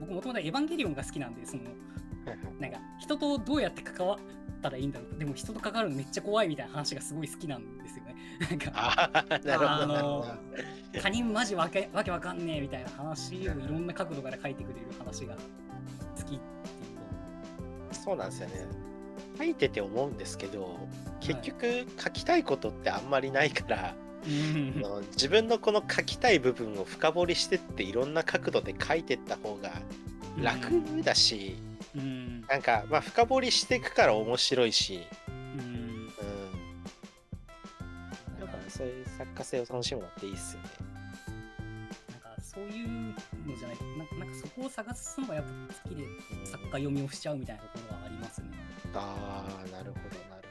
[0.00, 1.62] 僕もともとエヴァンゲリオンが好きなんでその
[2.60, 4.18] なんか人とどうやって関わ
[4.66, 8.16] ったらいいんだろうでも人と関わるのめっちゃ怖いみたいな話がすごい好きなんですよね。
[8.50, 10.26] なんかああ、なるほど、なるほど。
[11.00, 16.40] 他人マジわけわけわかんねえみたいな話をいろんな角度から書いてくれる話が好きっていう
[17.92, 18.66] そうなんですよね。
[19.38, 20.78] 書いてて思うんですけど、
[21.20, 23.94] 結局書きたいことってあんまりないから、あ
[24.26, 29.72] の自分のこの書きたい部分を深掘りしてっていろんな角度で書いてった方が
[30.42, 31.56] 楽だし、
[31.94, 36.06] うんなんかまあ深掘りしていくから面白いし、うんうん。
[38.40, 40.68] だからそういう作家性を楽しむのっていいっすよね。
[42.10, 43.14] なんかそういうの
[43.58, 45.50] じゃないななんかそこを探すのがやっぱ
[45.82, 46.04] 好きで
[46.44, 48.48] 作家読みをしちゃうみたいなところはありますね。
[48.94, 50.48] ああ、なるほど、なる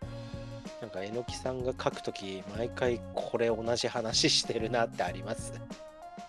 [0.00, 0.82] ほど。
[0.82, 5.52] なんか、えのきさんが書くとき、毎回これ同じ話してるなってあります？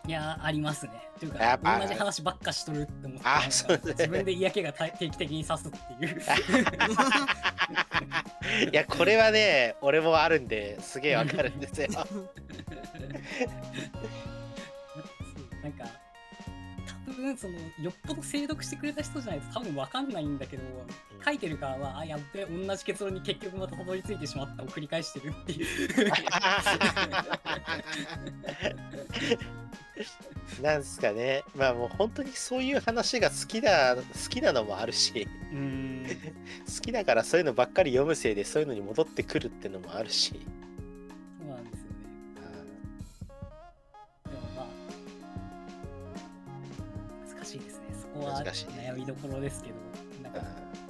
[0.07, 0.91] いやーありますね。
[1.19, 6.21] というやっぱか同じ話ばっかしとるって思ってあそうね自分で嫌気が定期的に刺すっていう。
[8.71, 11.87] いや、これはね、俺もあるんですげえわかるんですよ。
[15.63, 15.85] なんか
[17.05, 20.63] 多分そのよっぽど精読してくれた人じゃないと多分分かんないんだけど
[21.23, 25.67] 書いてる側はあやっべ同じ結論に結局またたどり着いてしまったを繰り返してるっていう
[30.61, 31.43] なんすかね。
[31.55, 36.05] まあもう本当にそういう話が好きだ、好きなのもあるし、うん。
[36.65, 40.39] 好きだからそういうのばっかり読むせいでそういうのに戻ってくるってのもあるし。
[41.39, 41.95] そうなんですよね。
[44.25, 44.67] でもまあ
[47.35, 47.85] 難しいですね。
[47.99, 49.75] そこは悩みどころですけど。
[50.23, 50.43] なんかう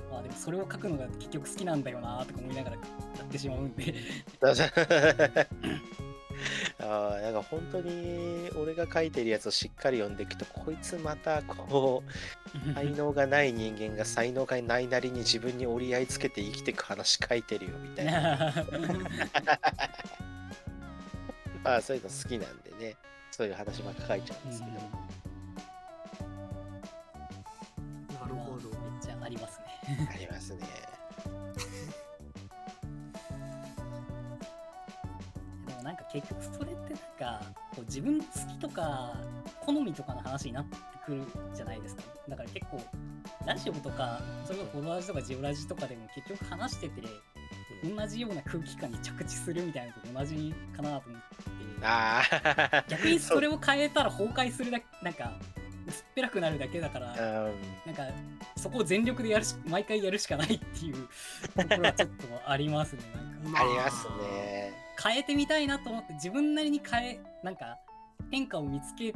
[0.10, 0.12] ん。
[0.12, 2.82] まあでもそれを書くのが結局好きなんだよなとか思いながらや
[3.24, 3.94] ってしまうんで
[6.92, 18.12] あーだから本当に俺が書いてるやつをしっかり読んでいくとこいつまたこう才能がない人間が才能がないなりに自分に折り合いつけて生きていく話書いてるよみたいな。
[21.64, 22.98] まあそういうの好きなんでね
[23.30, 24.74] そういう話ばっか書いちゃうんですけど、
[28.20, 28.70] なるほど。
[28.70, 30.10] めっちゃありますね。
[30.12, 30.68] ありますね
[35.82, 39.18] もなんか結局それってなんかこう自分の好きとか
[39.66, 42.04] 好みとかの話になってくるじゃないですか。
[42.30, 42.82] だから結構
[43.46, 47.02] ラジオとかそれこそフォロワージとかジオラジとかでも結局話してて
[47.84, 51.32] 同じような空気感に着地するみたいなのと同じかなと思って。
[51.84, 55.34] ああ逆にそれを変えたら崩壊するだけなんか
[55.88, 57.12] 薄っぺらくなるだけだから
[57.48, 57.56] うん。
[57.86, 58.04] なんか
[58.56, 61.08] そこを全力でやるし毎回やるしかないっていう
[61.56, 63.02] ところはちょっとありますね
[63.44, 63.62] なんか。
[63.62, 63.64] あ。
[63.64, 64.74] りますね。
[65.04, 67.78] 変えてみたいなと思って自分なりに変えなんか
[68.30, 69.14] 変化を見つけ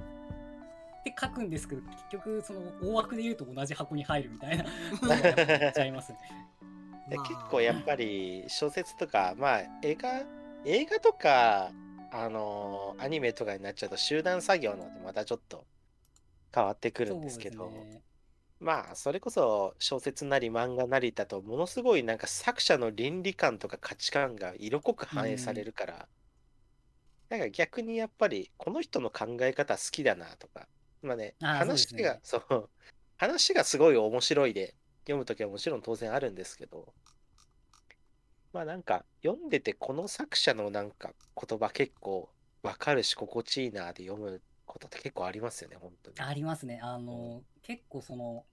[1.04, 4.66] て書くんですけど結局その大枠で言うと同じ箱に入るみたいな
[5.72, 6.18] ちゃいますね。
[7.08, 10.24] 結構やっぱり小説とかまあ映画
[10.66, 11.72] 映画とか
[12.12, 15.66] あのアニメとかになっちゃうと集団作業なんでまたちょっと
[16.56, 18.02] 変わってくるんですけすね。
[18.62, 26.08] まあそれこそ小説なり漫画なりだとものすごいなんか作者の倫理観とか価値観が色濃く反映されるから、
[27.30, 30.68] なんか逆にやっぱりこの人の考え方好きだなとか。
[31.02, 32.04] まあねそうですね。
[32.04, 32.70] がそう。
[33.18, 36.94] 話がすごい面白いで読むときはもちろん当然あるんですけど。
[38.54, 42.30] まあなんか読んでてこの作者のなんか言葉結構
[42.64, 46.16] わかるし心地いいなで読むことって結構ありますよね本当に。
[46.20, 46.80] ありますね。
[46.82, 48.46] あの、結構その、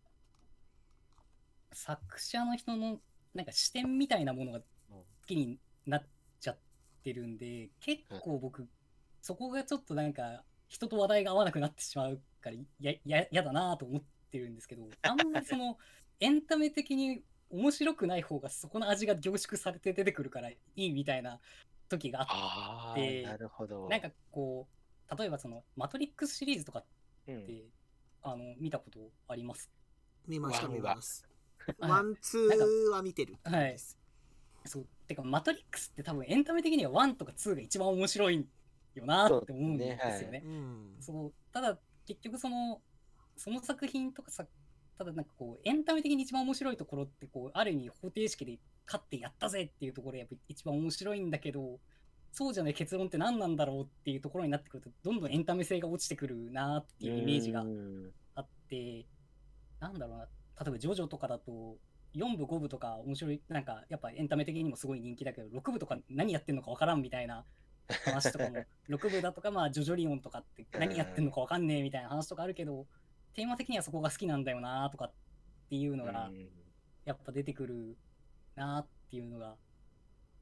[1.72, 3.00] 作者の人の
[3.34, 4.64] なんか視点みたいなものが好
[5.26, 6.02] きになっ
[6.40, 6.58] ちゃっ
[7.02, 8.68] てるんで、結構僕、
[9.20, 15.78] そこがちょっとなんか、人と話題が合わなくなってしまうから、や、や、やだなと思ってるんですけど、あんまりその、
[16.20, 21.40] エンタメ的に面白くない方がそこの味が凝縮されて出てくるからいいみたいな
[21.88, 23.88] 時があってなるほど。
[23.88, 24.81] なんかこう、
[25.16, 26.84] 例えばその、マトリックスシリーズとかっ
[27.28, 27.46] うん。
[27.46, 27.64] て、
[28.22, 29.70] あの、見たことあります？
[30.26, 31.26] 見ましたワンは見ます
[31.80, 33.76] はいワンツーは見てるはい。
[34.64, 34.86] そう。
[35.08, 38.46] てか、マトリックスって多分エンタメ的には1とか2が一番面白い
[38.94, 40.42] よなって思うんですよね。
[40.44, 40.96] うん。
[41.00, 41.34] そう。
[41.52, 42.80] ただ、結局その、
[43.36, 44.46] その作品とかさ、
[44.98, 51.80] ただなんかこう、エンタメ的に一番面白いところって、こう、ある意味方程式で勝ってやったぜっていうところがやっぱ一番面白いんだけど、
[52.32, 59.04] そうじゃない結論って何なんだろうっていうところになってくると、どんどんエンタメ性が落ちてくるなっていうイメージがうんあって、
[59.80, 60.28] なんだろうな、例
[60.68, 61.76] えばジョジョとかだと、
[62.14, 67.44] 4部5部とか面白い、なんかやっぱエンタメ的にもすごい人気だけど、6部とか何やってんのかわからんみたいな
[68.06, 68.56] 話とかも、
[68.88, 72.86] 6部だとか、まあジョジョリオンとかって何やってんのかわかんねえみたいな話とかあるけど、
[73.34, 75.12] テーマ的にはそこが好きなんだよなとかっ
[75.68, 76.30] ていうのが、
[77.04, 77.98] やっぱ出てくる
[78.54, 79.58] なっていうのが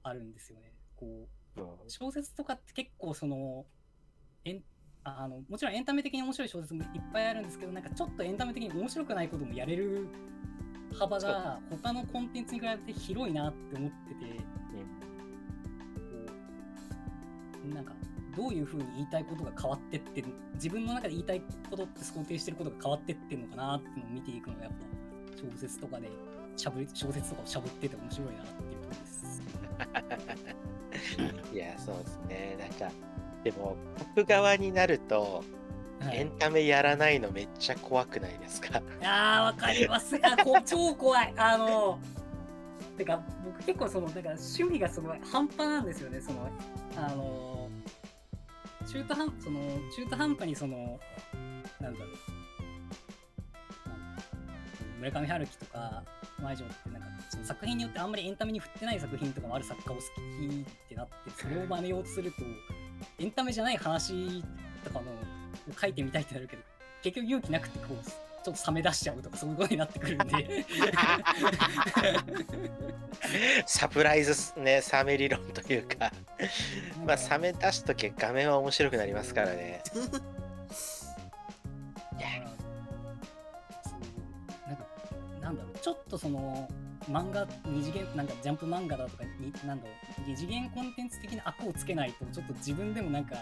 [0.05, 0.73] あるんですよね。
[0.95, 1.40] こう、うん
[1.89, 3.67] 小説とかって結構その
[4.45, 4.63] エン
[5.05, 10.07] あのもちろんエンタメ的に面白い小説もいっぱいあるんですけどなんかちょっとエンタメ的に面白くないこともやれる
[10.99, 14.25] 幅が他のコンテンツに比べて広いなって思ってて、
[17.53, 17.93] こうなんか
[18.37, 24.77] どういうふうに言いたいことが変わってって自分の中で言いたいことって想定してることが変わってってんのかなっていうのを見ていくのがやっぱ
[25.37, 26.11] 小説とかで
[26.57, 29.43] しゃぶり小説とかをしゃぶってて面白いなっていうところです。
[31.53, 32.57] いや、そうですね。
[32.59, 32.95] なんか、
[33.45, 33.77] でも、
[34.17, 35.43] 僕側になると、
[36.01, 38.81] はいエンタメやらないのめっちゃ怖くないですか？
[39.03, 40.19] あーわかります。
[40.23, 41.35] あこう 超怖い。
[41.37, 41.99] あの
[42.97, 46.19] てか僕結構そのなんか趣味がすごい半端なんですよね。
[46.23, 46.49] その
[46.97, 47.69] あの
[48.91, 49.61] 中途半その
[49.95, 50.99] 中途半端にその
[51.81, 52.09] なんだろう。
[55.01, 56.03] 村上春樹とか
[56.41, 60.09] 前城ってなんかその作品によってあんまりエンタメに振ってない作品とかもある作家を好きっ
[60.89, 62.39] てなってそれを真似ようとすると
[63.19, 64.43] エンタメじゃない話
[64.85, 65.15] とかのを
[65.81, 66.63] 書いてみたいってなるけど
[67.03, 68.05] 結局勇気なくてこう
[68.43, 70.65] ちょっと冷め出しちゃうとかそういうことになってくるんで。
[73.67, 76.13] サプライズね、サメ理論というか、
[77.05, 79.83] まあ、サメ出しとき画面は面白くなりますからね。
[85.51, 86.69] なんだろうちょっとその
[87.11, 89.93] 漫画二次元なんかジャンプ漫画だとかになんだろ
[90.25, 93.37] う二次元コンテンツ的な悪をつけないとちょっと自分でもなんか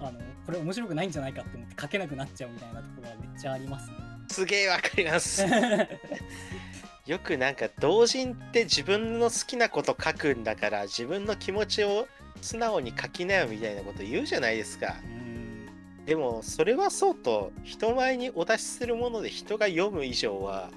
[0.00, 3.96] あのこれ面白くないんじゃないかって思って書けなくなっちゃうみたいなところはめっちゃありますね。
[4.28, 5.44] すげえわかります。
[7.06, 12.06] よくなんか同人って自分の好きなこと書くんだから自分の気持ちを
[12.40, 15.66] 素直に書きなよみたいなこと言うじゃないですかうん
[16.06, 20.70] でもそれはそうと人前にお出しするもので人が読む以上は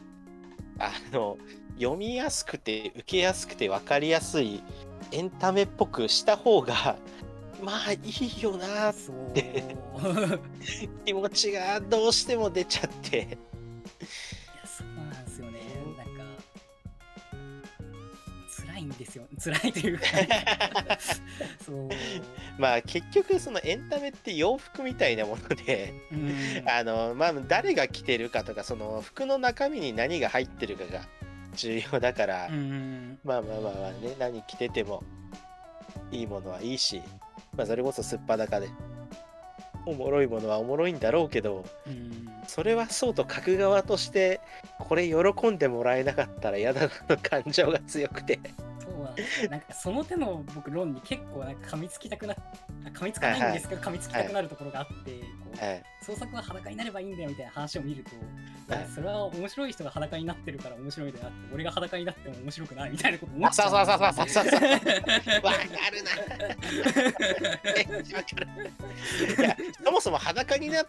[0.80, 1.38] あの
[1.78, 4.64] 読みやすくて受けやすくて分かりやすい
[5.12, 6.98] エンタメっぽくした方が
[7.62, 9.34] まあいいよなそう。
[11.06, 13.38] 気持ちがどうしても出ちゃって
[19.06, 19.28] ですよ。
[19.40, 20.06] 辛いというか。
[21.66, 21.90] そう。
[22.58, 26.64] まあ結局そのエンタメって洋服みたいなものでうん。
[26.70, 31.08] あのまあ誰が着てるかとかその服の中身に何が入ってるかが
[31.56, 35.04] 重要だから、うんまあまあまあまあね何着てても
[36.12, 37.02] いいものはいいし、
[37.56, 38.68] まあ、それこそすっぱだかで
[39.86, 42.26] おもろいものはおもろいんだろうけどうん。
[42.48, 44.40] それはそうと書く側として
[44.80, 48.40] これ喜んでもらえなかったら嫌だなの感情が強くて
[48.86, 55.84] そうなんですよなんかその手の僕論に結構なんか噛みつきたくなあ噛みつかないんですけど、噛みつきたくなるところがあって、こうはい。
[56.02, 58.88] 創作は裸になればいいんだよみたいな話を見ると、はい。
[58.94, 63.70] それは面白い人が裸になってるから面白いであって俺が裸になっても面白くないみたいなこと思っちゃう。
[63.70, 65.42] そうそうそうそうそうう。
[65.46, 65.58] わか
[65.92, 66.12] るな。
[69.84, 70.86] そもそも裸にな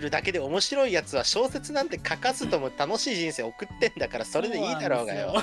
[0.00, 5.34] るだけで面白いやつは小説なんて書かずとも楽しい人生送ってんだからそれでいいだろうがよ。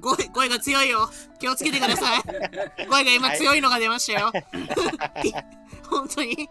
[0.00, 1.10] 声声 が強いよ。
[1.38, 2.22] 気をつけてください。
[2.88, 4.32] 声が今強いのが出ましたよ。
[5.88, 6.48] 本当に。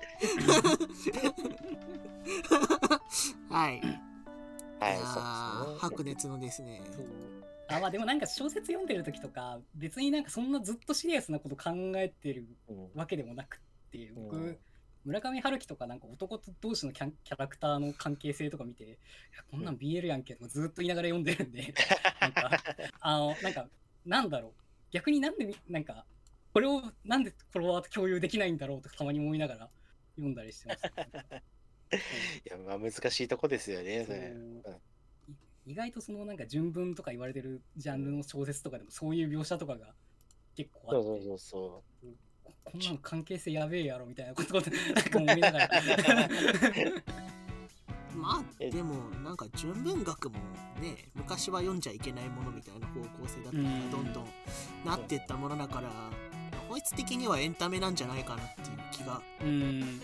[3.49, 3.77] はい。
[3.77, 3.81] い
[4.79, 5.79] はいそうですね。
[5.79, 6.81] 白熱のですね。
[7.69, 12.89] あまあでもなんか小説読んでる時とか別になんかそんなずっとシリアスなこと考えてるうん。
[12.95, 14.57] わけでもなくって僕、うん
[15.03, 18.99] 村上春樹とかなんか男同士のキャンキャラクターの関係性とか見て
[19.49, 21.73] こんなん BL やんけとかずっと言いながら読んでるんで。
[22.21, 22.51] なんか
[22.99, 23.67] あのなんか
[24.05, 24.53] なんだろう。
[24.91, 26.05] 逆になんでみなんか
[26.53, 29.69] これをなんでフォロワーと共有できないんだろうとかたまに思いながら
[30.15, 30.83] 読んだりしてます。
[32.45, 34.79] いやまあ難しいとこですよねそ
[35.65, 39.93] 意外とそのなんか純文とか言われてるジャンルの小説とかでもそういう描写とかが
[40.55, 41.03] 結構あって。
[41.03, 42.30] そうそうそうそこ
[42.63, 44.67] こんなん関係性やべえやろみたいなことを な
[45.01, 45.69] んか思いながら。
[48.13, 50.37] まあえでもなんか純文学も
[50.81, 53.91] ね昔は読んじゃいけないものみたいな方向性だったのがうん。
[53.91, 54.25] どんどん
[54.85, 55.89] なってったものだから
[56.71, 59.21] 本質的にはエンタメなんじゃないかなっていう気が。
[59.41, 60.01] うん。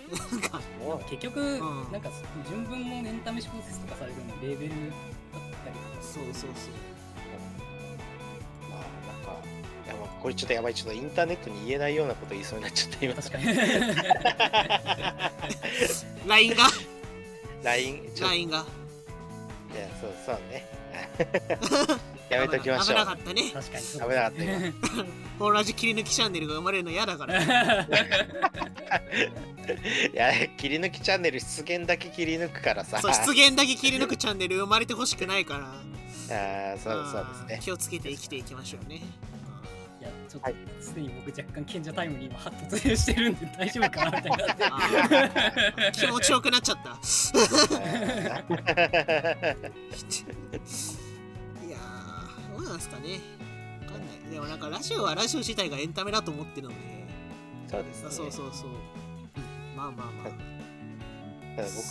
[1.09, 1.59] 結局、ん。
[1.91, 2.09] なんか
[2.49, 6.01] 純文もエンタメ小説とかされるのレーベルだったりとか。
[6.01, 6.51] そうそうそう
[10.27, 13.15] これちょっとやばいちょっとインターネットに言えないようなこと言いそうになっちゃった今。
[13.15, 13.45] 確かに。
[16.27, 16.63] LINE が
[17.63, 18.23] ？LINE ちょっと。
[18.25, 18.57] LINE が？
[18.57, 18.65] いや
[20.01, 20.67] そうそうね。
[22.29, 22.97] やめときましょう。
[22.97, 23.51] 危なかったね。
[23.53, 23.85] 確かに。
[23.85, 24.59] 危なかった今。
[25.39, 27.41] ホラジ切り抜きチャンネルが生まれるの嫌だから。
[27.41, 27.47] い
[30.13, 32.99] や切り抜きチャンネル出現だけ切り抜くからさ。
[32.99, 35.73] そう出現だけ切り抜くチャンネル生まれてほしくないから。
[36.29, 37.61] あーそうそうですね。
[37.63, 38.99] 気をつけて生きていきましょうね
[40.27, 40.55] ちょっはとい。
[40.81, 44.37] すでに僕若干賢者タイムに今突入してるんで大丈夫かなみたいに
[45.87, 46.89] な気持ちよくなっちゃった。
[51.65, 53.19] いやーどうなんすかね。
[53.85, 54.31] わかんない。
[54.31, 57.07] でもなんかラジオはラジオ自体がエンタメだと思ってるので。
[57.69, 58.11] そうですね。
[58.11, 58.69] そうそうそう。
[59.75, 60.56] まあまあまあ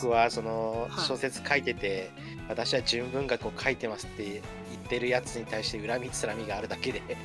[0.01, 1.07] 僕はそのはい。
[1.07, 2.11] 小説書いてて、
[2.49, 4.43] 私は純文学を書いてますって言っ
[4.89, 7.03] てるやつに対して恨みつらみがあるだけで。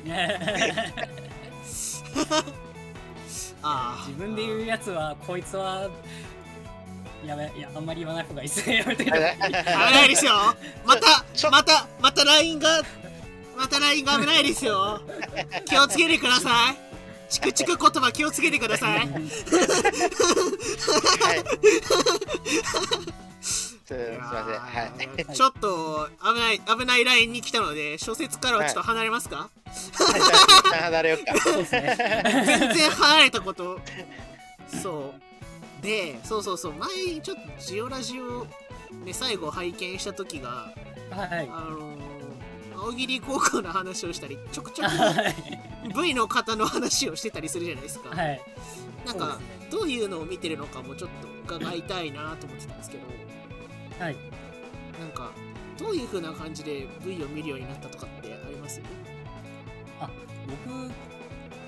[4.06, 5.88] 自分で言うやつはこいつは
[7.24, 10.32] やめいやあんまり言わない方がいいっすねやめて危ないですよ。
[10.84, 12.82] またまたまた LINE が
[13.56, 15.00] また LINE が危ないですよ。
[15.66, 16.91] 気をつけてください
[17.32, 18.98] チクチク言葉気をつけてください。
[18.98, 19.08] はい。
[23.40, 24.58] すすいません。
[24.58, 24.84] は
[25.30, 25.34] い。
[25.34, 29.48] ちょっと危ない危ないラインに来たので小説からはちょっと離れますか、
[30.72, 31.40] 離れようか。
[31.40, 31.96] そうですね
[32.46, 33.80] 全然離れたこと。
[34.82, 35.14] そ
[35.80, 35.82] う。
[35.82, 36.74] でそうそうそう。
[36.74, 38.46] 前ちょっとジオラジオ
[39.04, 40.70] ね最後拝見した時が
[41.10, 45.92] はいあのー青桐高校の話をしたりちょくちょはい。
[45.92, 48.40] く V の方の話をしてたりするじゃないですか、はい。
[49.06, 49.44] なんかね。
[49.70, 51.10] どういうのを見てるのかもちょっ
[51.46, 53.04] と伺いたいなと思ってたんですけど。
[54.04, 54.16] はい。
[55.00, 55.30] なんか
[55.78, 58.80] どういう風な感じで V を見るようになったとかってあります？
[60.00, 60.10] 僕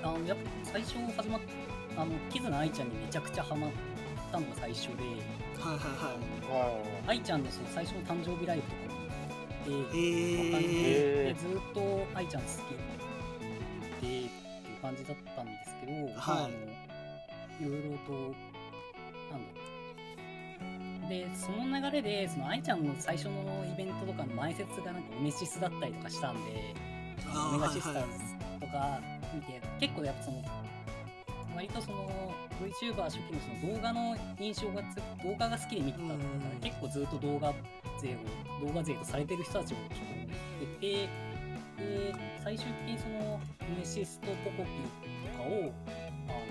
[0.03, 1.41] あのやっぱ最初始まっ
[1.97, 3.71] あのキズナ愛ちゃんにめちゃくちゃハマっ
[4.31, 4.93] たのが最初で。
[5.59, 5.85] はいはい
[6.53, 7.17] はい。
[7.17, 8.84] 愛ちゃんのその最初の誕生日ライブとか
[9.65, 12.75] てえででずっと愛ちゃん好きで
[13.97, 14.29] っていう
[14.81, 16.13] 感じだったんですけど、はい。
[16.15, 16.49] まああの
[17.59, 18.11] いろいろと
[19.31, 19.65] なんだろ
[21.05, 21.09] う。
[21.09, 23.31] でその流れでその愛ちゃんの最初の
[23.71, 26.73] イベントとかの前説がなんかオメシスだったりとかしたんで
[27.27, 28.99] オメガシスタはいはいーズとか
[29.33, 30.43] 見て、結構やっぱその
[31.55, 36.61] 割とその VTuber 初期のその動画の印象がつ動画が好きで見てたからうん。
[36.61, 37.53] 結構ずっと動画
[38.01, 38.17] 勢
[38.61, 40.35] を動画勢とされてる人たちを結構見て。
[40.79, 41.09] て
[41.77, 44.69] で最終的にそのオメシスとポコピ
[45.29, 45.73] とかを
[46.27, 46.45] あの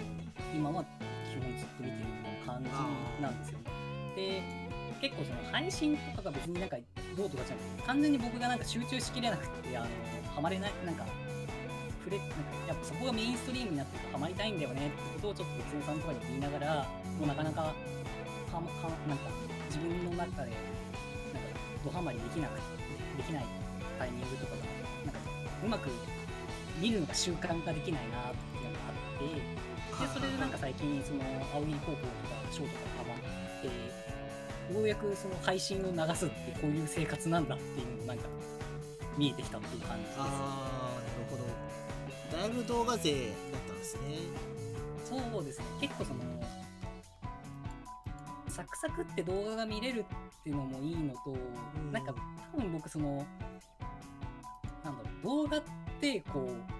[0.54, 0.84] 今は
[1.24, 3.58] 基本ずっと見てるみたいな感じなんですよ。
[3.58, 3.64] ね。
[4.16, 4.42] で
[5.00, 6.76] 結構その配信とかが別になんか
[7.16, 9.86] どうとかじゃなくて完全に僕がなんか集中しきれなくてあの
[10.34, 11.04] ハマれないなんか
[12.04, 12.36] 触れなんか
[12.68, 16.86] やっぱそこがメインストリームになってるとハマりたいんだよねってことをちょっと別さんとかに言いながら
[17.16, 17.72] もうなかなかは
[18.52, 18.62] は
[19.08, 19.32] なんか
[19.66, 21.48] 自分の中でなんか
[21.82, 22.60] ドハマりできなく
[23.16, 23.44] できない
[23.98, 24.62] タイミングとかが
[25.08, 25.20] なんか
[25.64, 25.88] うまく
[26.78, 31.22] 見るのが習慣化できないなっていうのがあってでそれでなんか最近その
[31.54, 33.66] 青木高校とかショーとかハマって
[34.74, 38.28] ようやくその配信を流すってこういう生活なんだっていうのがなんか
[39.16, 40.16] 見えてきたっていう感じです。
[40.18, 41.44] あなるほど
[42.34, 43.12] だいぶ動画勢
[43.52, 44.00] だったんですね。
[45.04, 45.64] そうですね。
[45.80, 46.20] 結構その
[48.48, 51.30] サクサクって動画が見れるっていうのもいいのと、
[51.80, 51.92] ん。
[51.92, 52.14] なんか
[52.52, 53.24] 多分僕その
[54.82, 55.62] なんだろう動画っ
[56.00, 56.74] てこう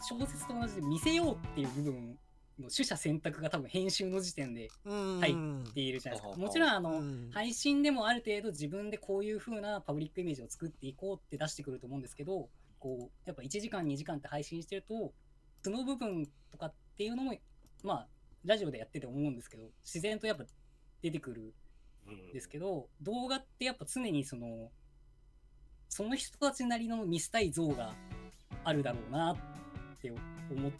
[0.00, 2.18] 小説と同じで見せようっていう部分
[2.60, 5.20] の取捨選択が多分編集の時点でうん。
[5.20, 5.32] 入
[5.70, 6.40] っているじゃないですか。
[6.40, 7.30] もちろんあの、うん。
[7.32, 12.48] 配信でもある程度自分でこういう風なパブリックイメージを作っていこうって出してくると思うんですけど
[12.82, 15.12] こうやっぱ1時間2時間って配信してると
[15.62, 17.34] その部分とかっていうのも
[17.84, 18.06] まあ
[18.44, 20.44] ラジオでやってて思うんですけど自然とやっぱ
[21.00, 22.32] 出てくるん。
[22.32, 24.70] ですけど動画ってやっぱ常にその
[25.88, 27.94] その人たちなりの見せたい像が
[28.64, 29.36] あるだろうなっ
[30.00, 30.72] て思っ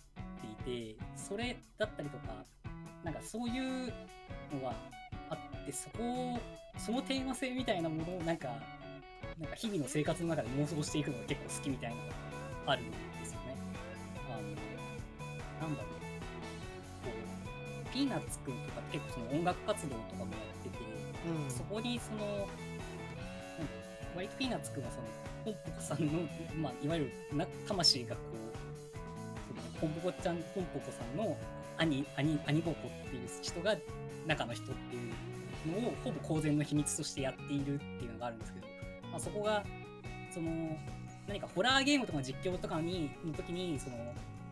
[0.65, 2.45] ていてそれだったりとか
[3.05, 3.93] なんかそういう
[4.53, 4.75] のが
[5.31, 6.03] あってそこ
[6.35, 6.39] を
[6.77, 8.49] そのテーマ性みたいなものをなんか
[9.41, 12.15] なんか日々の生活の中で妄想していくのが結構好きみたいなのが
[12.73, 13.57] あるんですよね。
[14.31, 15.93] あのなんだろう。
[17.05, 17.11] こ
[17.89, 20.79] うピーナッツくんとか結構その音楽活動とかもやってて
[21.27, 21.51] うん。
[21.51, 22.49] そこにその
[24.15, 25.07] 割とピーナッツくんはその
[25.45, 26.13] ポンポコさんの、
[26.61, 28.97] まあ、いわゆるな魂がこう
[29.49, 31.37] そのポンポコちゃんポンポコさんの
[31.79, 33.75] 兄兄兄ボコっていう人が
[34.27, 34.99] 中の人ってい
[35.79, 38.67] うのをほぼ公然の秘密としてやっているっていうのがあるんですけど、
[39.13, 39.63] まあ、そこが
[40.33, 40.51] その
[41.29, 43.97] 何かホラーゲームとかの実況とかにの時にその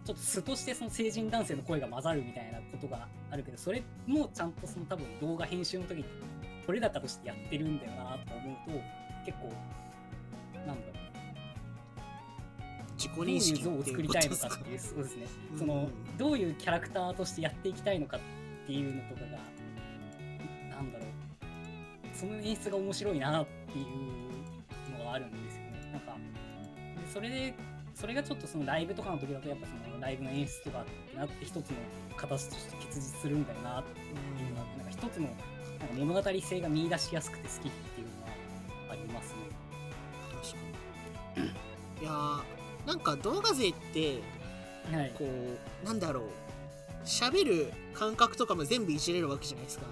[0.04, 6.04] ちょっと素としてその成人男性の声が混ざるみたいなことがあるけどそれもちゃんとその多分動画編集の時に
[6.66, 8.80] これ高としてやってるんだよなと思うと
[9.26, 9.52] 結構
[10.66, 11.00] なんだろう。
[12.96, 15.26] 自己どういう認識像を作りたいのかっていうそうですね。
[15.58, 15.88] その
[16.18, 18.20] どういうキャラクターとしてやっていきたいのかっ
[18.66, 19.26] ていうのとかが
[20.76, 21.08] なんだろう。
[22.12, 23.86] その演出が面白いなっていう
[27.12, 27.54] それで
[27.94, 31.76] それがちょっとそのライブとかの時だとやっぱそのライブの演出とかってなって一つの
[32.16, 35.30] 形として結実するんだよなっていうのがなんか一つのな
[35.86, 38.28] んか物語性が見出しやすくて好きっていうのは
[38.92, 39.38] ありますね。
[40.42, 41.46] 確かに
[42.02, 44.22] いやーなんか動画勢って
[44.90, 45.24] はい、こ
[45.82, 46.24] うなんだろう
[47.04, 49.86] 喋る感覚とかも全部いじれるわけじゃないですか。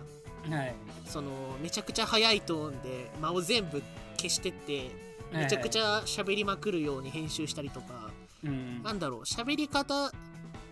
[0.51, 0.75] はい、
[1.07, 1.31] その
[1.63, 3.83] めちゃくちゃ速いトーンで間を全部
[4.17, 4.91] 消してって
[5.33, 8.11] めちゃくちゃ、ゃ喋りまくるように編集したりとか。
[8.45, 10.13] うん、なんだろう喋り方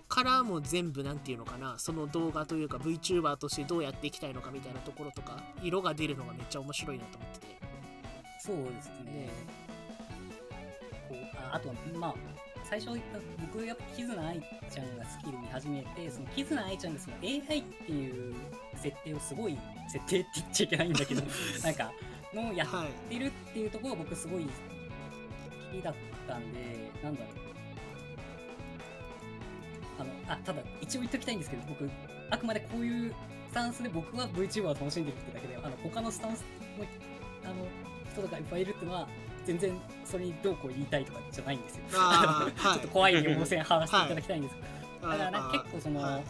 [0.09, 1.79] からも全部なんていうのかな。
[1.79, 7.47] その動画というか VTuber としてどうやっていきたいのかみたいなところとか色が出るのがめっちゃ面白いなと思ってて。
[8.39, 9.29] そうですね。
[11.09, 12.15] こうああとは、まあ、
[12.69, 13.19] 最初言った
[13.53, 18.35] 僕やっぱキズナアイちゃんがスキル見始めて、そのキズナアイちゃんがその AI っていう
[18.77, 21.23] 設定をすごい、設定って言っちゃいけないんだけど、
[21.63, 21.93] なんか、
[22.43, 24.51] のやはいってるっていうところが僕すごい好
[25.73, 25.95] きだっ
[26.29, 27.47] たんで、なんだろう。
[29.99, 31.91] あの、あ、ただ一応言っときたいんですけど、僕、
[32.31, 33.15] あくまでこういう
[33.51, 36.45] スタンスで僕は VTuber を楽しんでるってだけで、あの、他のスタンス
[36.79, 36.85] の、
[37.45, 37.55] あの、
[38.13, 39.09] 人とかいっぱいいるっていうのは、
[39.47, 41.83] 全然それにどうこう言いたいとかじゃないんですよ。
[41.95, 44.61] あーの ちょっと怖い予防線張らせていただきたいんですけ
[45.07, 46.23] ど、あだから結構その、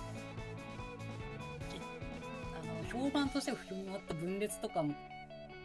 [2.93, 4.85] 評判としては不評になった分裂とか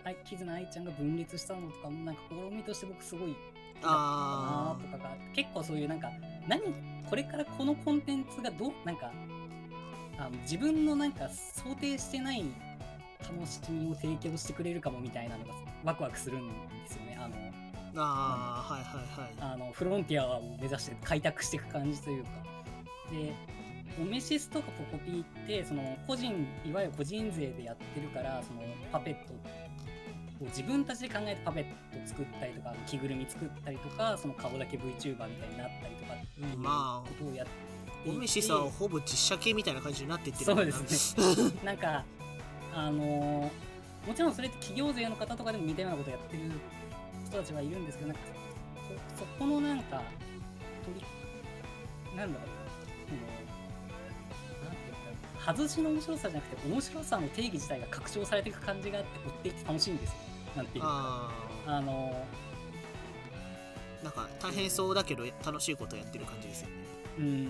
[0.01, 3.35] も、はい、キズナ愛ちゃんが分裂したのとかもなんか試みとして僕すごい
[3.83, 6.11] あなとかが結構そういうなんか
[6.47, 6.61] 何
[7.09, 9.11] これからこのコンテンツがどうなんか
[10.17, 12.45] あの自分のなんか想定してない
[13.21, 16.53] 楽しみを提供してくれるかもみたいなのがワクワクするんで
[16.87, 17.17] すよね。
[17.19, 17.35] あの
[17.95, 19.53] あーはいはいはい。
[19.53, 22.29] あのフロンティアを目指して開拓していく感じというか。
[23.11, 23.33] で
[24.01, 29.33] オメシスとかポコピーってその個人いわゆる個人税でやってるからそのパペット
[30.45, 31.63] を自分たちで考えてパペッ
[32.01, 38.17] ト作ったりとか着ぐるみ作ったりとかその顔だけ VTuber みたいになったりとかっていうまあことをやっていて。
[38.17, 41.51] オメシさんはほぼ実写系みたいな感じになってってるそうんですね。
[41.63, 42.03] なんか
[42.73, 43.71] あのー
[44.07, 46.43] もちろんそれって企業税の方とかでも似たようなことやってる
[47.23, 48.23] 人たちはいるんですけどなんか
[49.15, 50.01] そそこのなんか
[50.83, 52.51] 取りなんだろう。
[55.43, 60.15] 外しの面白さじゃなくて面白さの定義自体が拡張されていく感じがあって追っていって楽しいんですよ
[60.55, 61.31] なんていうかあ
[61.67, 66.73] あのーなんか大変そうだけど楽しいことやってる感じですよね。
[67.19, 67.47] うーん。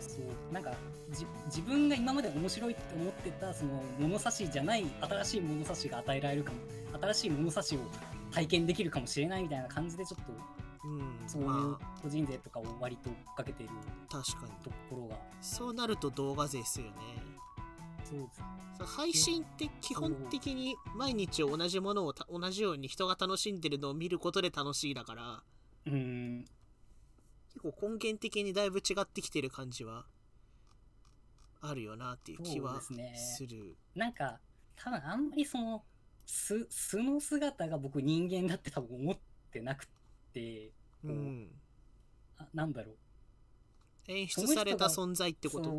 [0.00, 0.52] そう。
[0.52, 0.72] なんか
[1.12, 6.58] じ自分が今まで面白いって思ってたその物差しじゃない新しい物差しが与えられるかも。
[7.00, 7.80] 新しい物差しを
[8.32, 10.32] 体験できるかもしれないみたいな感じでちょっと
[10.88, 13.70] うんそういうま個人税とかを割と追っかけてる
[14.10, 14.52] あ確かに。
[14.62, 15.16] ところが。
[15.40, 16.92] そうなると動画税ですよね。
[17.24, 17.33] そ
[18.16, 18.42] うです
[18.78, 25.42] そう配信って基本的に毎日同じものをた同じように人が楽しんでるのを見ることで楽しいだから。
[25.86, 26.44] うーん。
[27.54, 30.06] 結構根源的にだいぶ違ってきてる感じは
[31.60, 33.14] あるよなっていう気はですね。
[33.16, 33.76] する。
[33.94, 34.40] なんか
[34.76, 35.84] 多分あんまりその
[36.26, 39.16] 素素の姿が僕人間だって多分思っ
[39.52, 39.86] てなく
[40.32, 40.70] て
[41.04, 41.48] うん。
[42.38, 42.96] あなんだろう。
[44.08, 45.70] 演出された存在ってこと？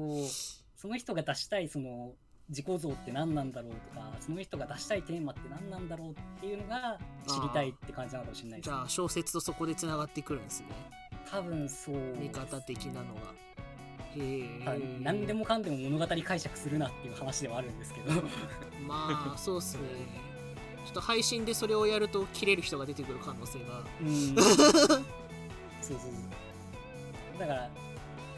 [0.86, 2.12] その人が出したいその
[2.50, 10.68] 自己像って何なんだろうとかその人が出したいテーマって何なんだろうっていうのが知りたいって感じなのかもしれないですじゃあ小説とそこでつながってくるんですね。
[11.28, 13.22] 多分そう見方的なのが。
[14.16, 18.12] へあえ何でもかんでも物語解釈するなっていう話ではあるんですけど。
[18.88, 19.82] まあそうっすね。
[20.86, 23.82] ちょっと配信でそれをやると切れる人が出てくる可能性が。
[24.02, 24.36] うん。
[24.38, 24.46] そう
[25.82, 27.40] そうそう。
[27.40, 27.72] だから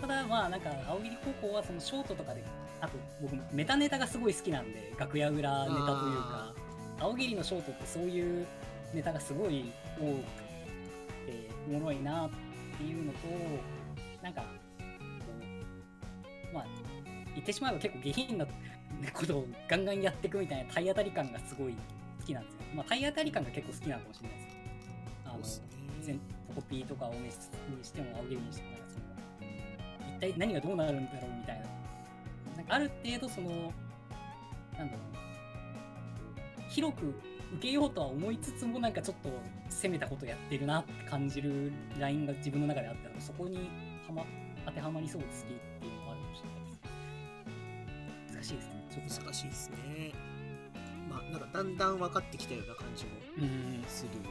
[0.01, 2.43] ただまあなんか青桐高校はそのショートとかで
[2.81, 6.53] あと僕メタネタがすごい好きなんで楽屋裏ネタというか
[6.99, 8.45] 青桐のショートってそういう
[8.93, 10.05] ネタがすごい多く
[11.25, 12.29] ておもろいなっ
[12.77, 13.17] ていうのと
[14.21, 14.47] なんかこ
[16.51, 16.65] うまあ
[17.33, 18.45] 言ってしまえば結構下品な
[19.13, 21.73] ことをガンガンやっていくみたいな体当たり感がすごい
[22.19, 22.59] 好きなんですよ。
[22.75, 24.57] まあ体当たり感が結構好きなのかもしれないです。
[25.25, 27.29] あの全ポコピーとかをに
[27.83, 28.76] しても青ゲにしても
[30.19, 31.65] 体何がどうなるんだろうみたいな。
[32.57, 33.49] なんかある程度その
[34.77, 36.67] なんだろうな。
[36.69, 39.29] 広く受けようとは思いつつもなんかちょっと
[39.69, 43.69] 攻めたことやってるなって感じるラインが自分の中であったのでそこに
[44.07, 44.25] はま
[44.65, 45.45] 当てはまりそうで好きっ
[45.79, 48.43] ていうのもあるかもしれないです。
[48.43, 48.87] 難しいですね。
[48.89, 49.75] ちょっと難しいですね。
[51.09, 54.29] まあなんかだんだん分かってきたような感じもうんするま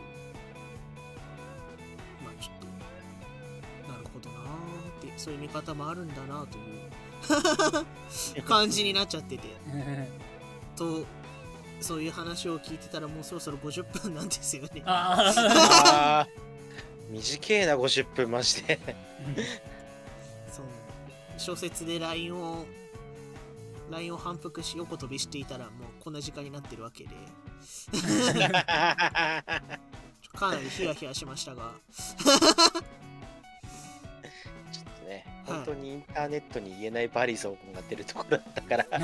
[5.16, 9.48] そういう見方もあるんだなという感じになっちゃってて。
[10.76, 11.04] と
[11.80, 14.82] そういう話を聞いてたらもうそろそろ50分なんですよね。
[14.86, 17.12] ああー。
[17.12, 18.78] 短えな50分マジで。
[20.50, 20.66] そう。
[21.38, 22.66] 小説で LINE を
[23.90, 25.70] LINE を反復し横跳びしていたらもう
[26.02, 27.10] こんな時間になってるわけで。
[30.36, 31.72] かなりヒヤヒヤしましたが
[35.66, 38.84] 当にインターネットに言えないバリゾーンが出るところだったから。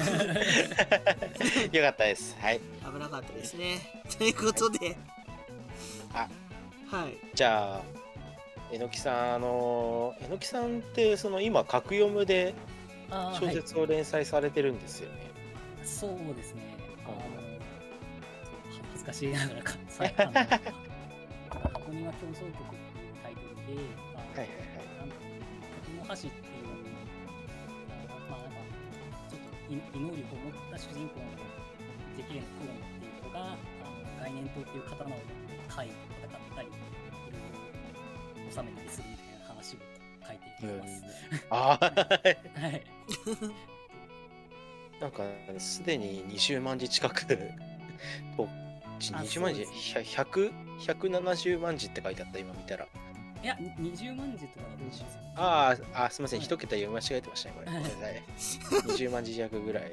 [1.73, 2.37] よかったです。
[2.41, 2.61] はい。
[2.61, 3.79] 危なかったですね。
[4.17, 4.97] ということで。
[6.15, 6.29] あ。
[6.89, 7.17] はい。
[7.35, 7.83] じゃあ
[8.71, 12.55] えのきさんあのえのきさんってその今格読むで
[13.11, 15.31] 小説を連載されてるんですよね、
[15.85, 16.63] そうですね。
[17.05, 17.17] あの
[18.93, 20.33] 恥ずかしいながらか、さあの
[21.71, 24.49] 箱庭競争曲っていうタイトルで、はいはい
[24.99, 26.42] なんだろう時の箸って
[29.71, 29.79] 能
[30.11, 31.27] 力を持った主人公の
[32.17, 33.57] ジェキレンクロンっていう子が、あの
[34.21, 35.33] 概念刀っていう刀を持って
[35.73, 39.79] 戦ったり、いろいろ収めたりするみたいな話を
[40.27, 41.05] 書いています。
[41.51, 41.85] ああ
[42.61, 42.83] はい。
[45.01, 45.25] なんか
[45.59, 47.35] すでに20万字近くと
[49.03, 49.65] ちあ20万字？
[49.65, 52.87] そう100 170万字って書いてあった今見たら
[53.43, 56.39] いや、20万字とかはどうしますあーあすみません。
[56.39, 56.47] はい。
[56.47, 57.67] 一桁読み間違えてましたねこれ。
[57.67, 58.23] ごめんなさい
[58.99, 59.93] 20万字弱ぐら い。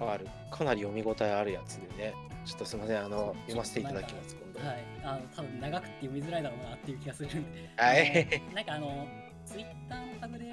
[0.00, 0.26] ある。
[0.50, 2.14] かなり読み応えあるやつでね。
[2.44, 3.04] ちょっとすみません。
[3.04, 4.60] あの読ませていただきます今度。
[4.66, 7.70] はい、あの多分長くて読みづらいだろうなっていう気がするんで。
[7.76, 8.42] はい。
[8.54, 9.06] なんかあの、
[9.46, 10.44] ツイッターのタグで、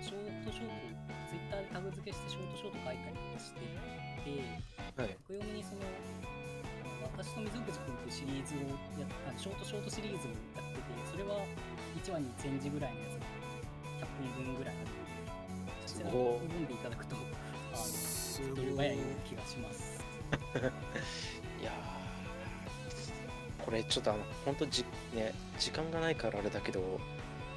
[0.00, 0.72] ショートショート、
[1.28, 3.64] ツイッターでタグ付けしてショートショート書いたりとかしてて、
[4.96, 5.16] はい。
[5.28, 5.82] 読みにその
[7.20, 8.58] 私と水口君ってシリーズを
[8.96, 9.06] や
[9.36, 11.44] ショートショートシリーズをやってて、それは
[12.02, 13.20] 1話に1000字ぐらいのやつ
[14.00, 18.96] が100組分ぐらいあるので、そちらおを読んでいただくと、あの、す手っ取り早い
[19.28, 20.00] 気がします。
[21.60, 27.00] いやーこれちょっとあの本当じね時間がないからあれだけど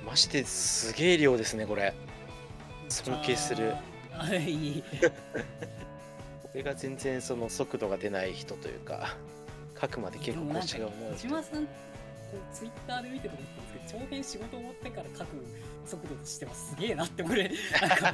[0.06, 1.94] マジですげえ量ですねこれ
[2.90, 3.76] 尊敬する。
[4.12, 9.16] はい、い いこれが全然その速度が出ない人というか
[9.84, 11.72] 書くまで結構腰が重い小島さん、こ
[12.34, 15.46] うツイッターで見てて思ったんですけど、長編仕事終わってから書く
[15.86, 16.76] 速度としてはす。
[16.78, 18.14] げえなって、俺、なんか、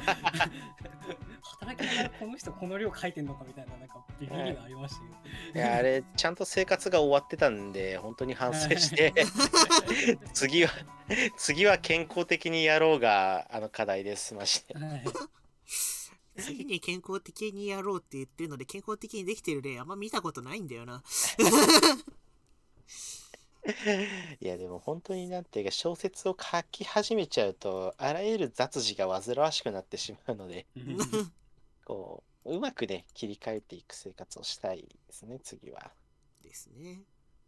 [1.60, 5.10] 働きながらこの人この量書いてんのかみたいな、なんかビビりがありましたよ。
[5.54, 9.12] いやあれちゃんと生活が終わってたんで本当に反省して
[10.32, 10.70] 次は
[11.36, 14.34] 次は健康的にやろうがあの課題です。
[14.34, 14.74] マジで。
[14.74, 15.04] はい
[16.40, 21.02] 次に健康的にやろうって言ってるので健康的にできてる例あんま見たことないんだよな。
[24.40, 30.66] いやでも本当になんていうか小説を書き始めちゃうとあらゆる雑事が煩わしくなってしまうので
[31.84, 35.92] こううまくね切り替えていく生活をしたいですね次は
[36.42, 37.02] ですね。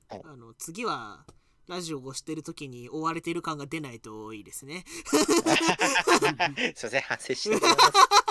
[0.08, 1.24] はいあの次は
[1.68, 4.84] ラジオをしてる時に追われてる感が出ないといいですね。
[5.06, 8.21] すいません反省しております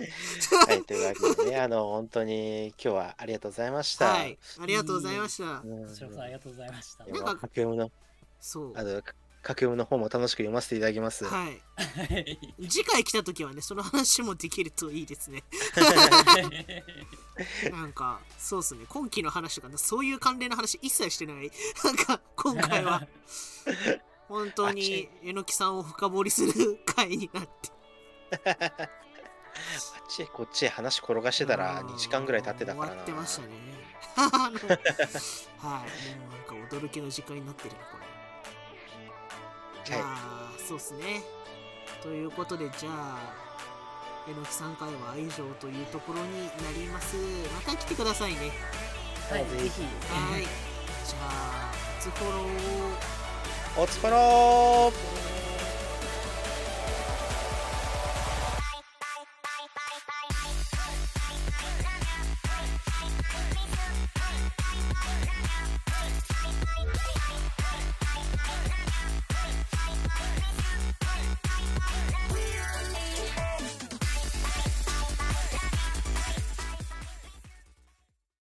[0.66, 4.38] はいというわけでねあの本当に今日はありがとうございました、はい。
[4.60, 5.44] ありがとうございました。
[5.44, 7.04] うんこちらこそありがとうございました。
[7.06, 7.90] なんか格読むの
[8.40, 8.72] そう。
[8.76, 9.02] あの
[9.42, 11.62] 格読むの方も楽しく読ませていただきます、はい。
[11.76, 12.38] はい
[12.68, 15.44] 次回来た時はね、その話もできるといいですね。
[17.72, 18.84] なんか、そうっすね。
[18.86, 21.50] 今期の話とかね、そういう関連の話一切してない。
[21.82, 23.06] なんか、今回は、
[24.28, 27.70] 本当に、えのきさんを深掘りする回になって。
[29.96, 33.48] あっちへこっちへ話転がしてたら2時間ぐらい経ってたからな終わってましたね。
[35.58, 36.18] はい。
[36.18, 38.10] もうなんか驚きの時間になってるな、これ。
[39.84, 41.22] じゃあ、そうっすね。
[42.02, 43.18] ということで、じゃあ、
[44.28, 47.16] えのきさん会は以上というところになります。
[47.54, 48.52] また来てくださいね。
[49.30, 49.82] はい、ぜひ。
[49.82, 50.42] はい。
[50.42, 53.82] じゃあ、初フォローを。
[53.84, 55.29] おつかろー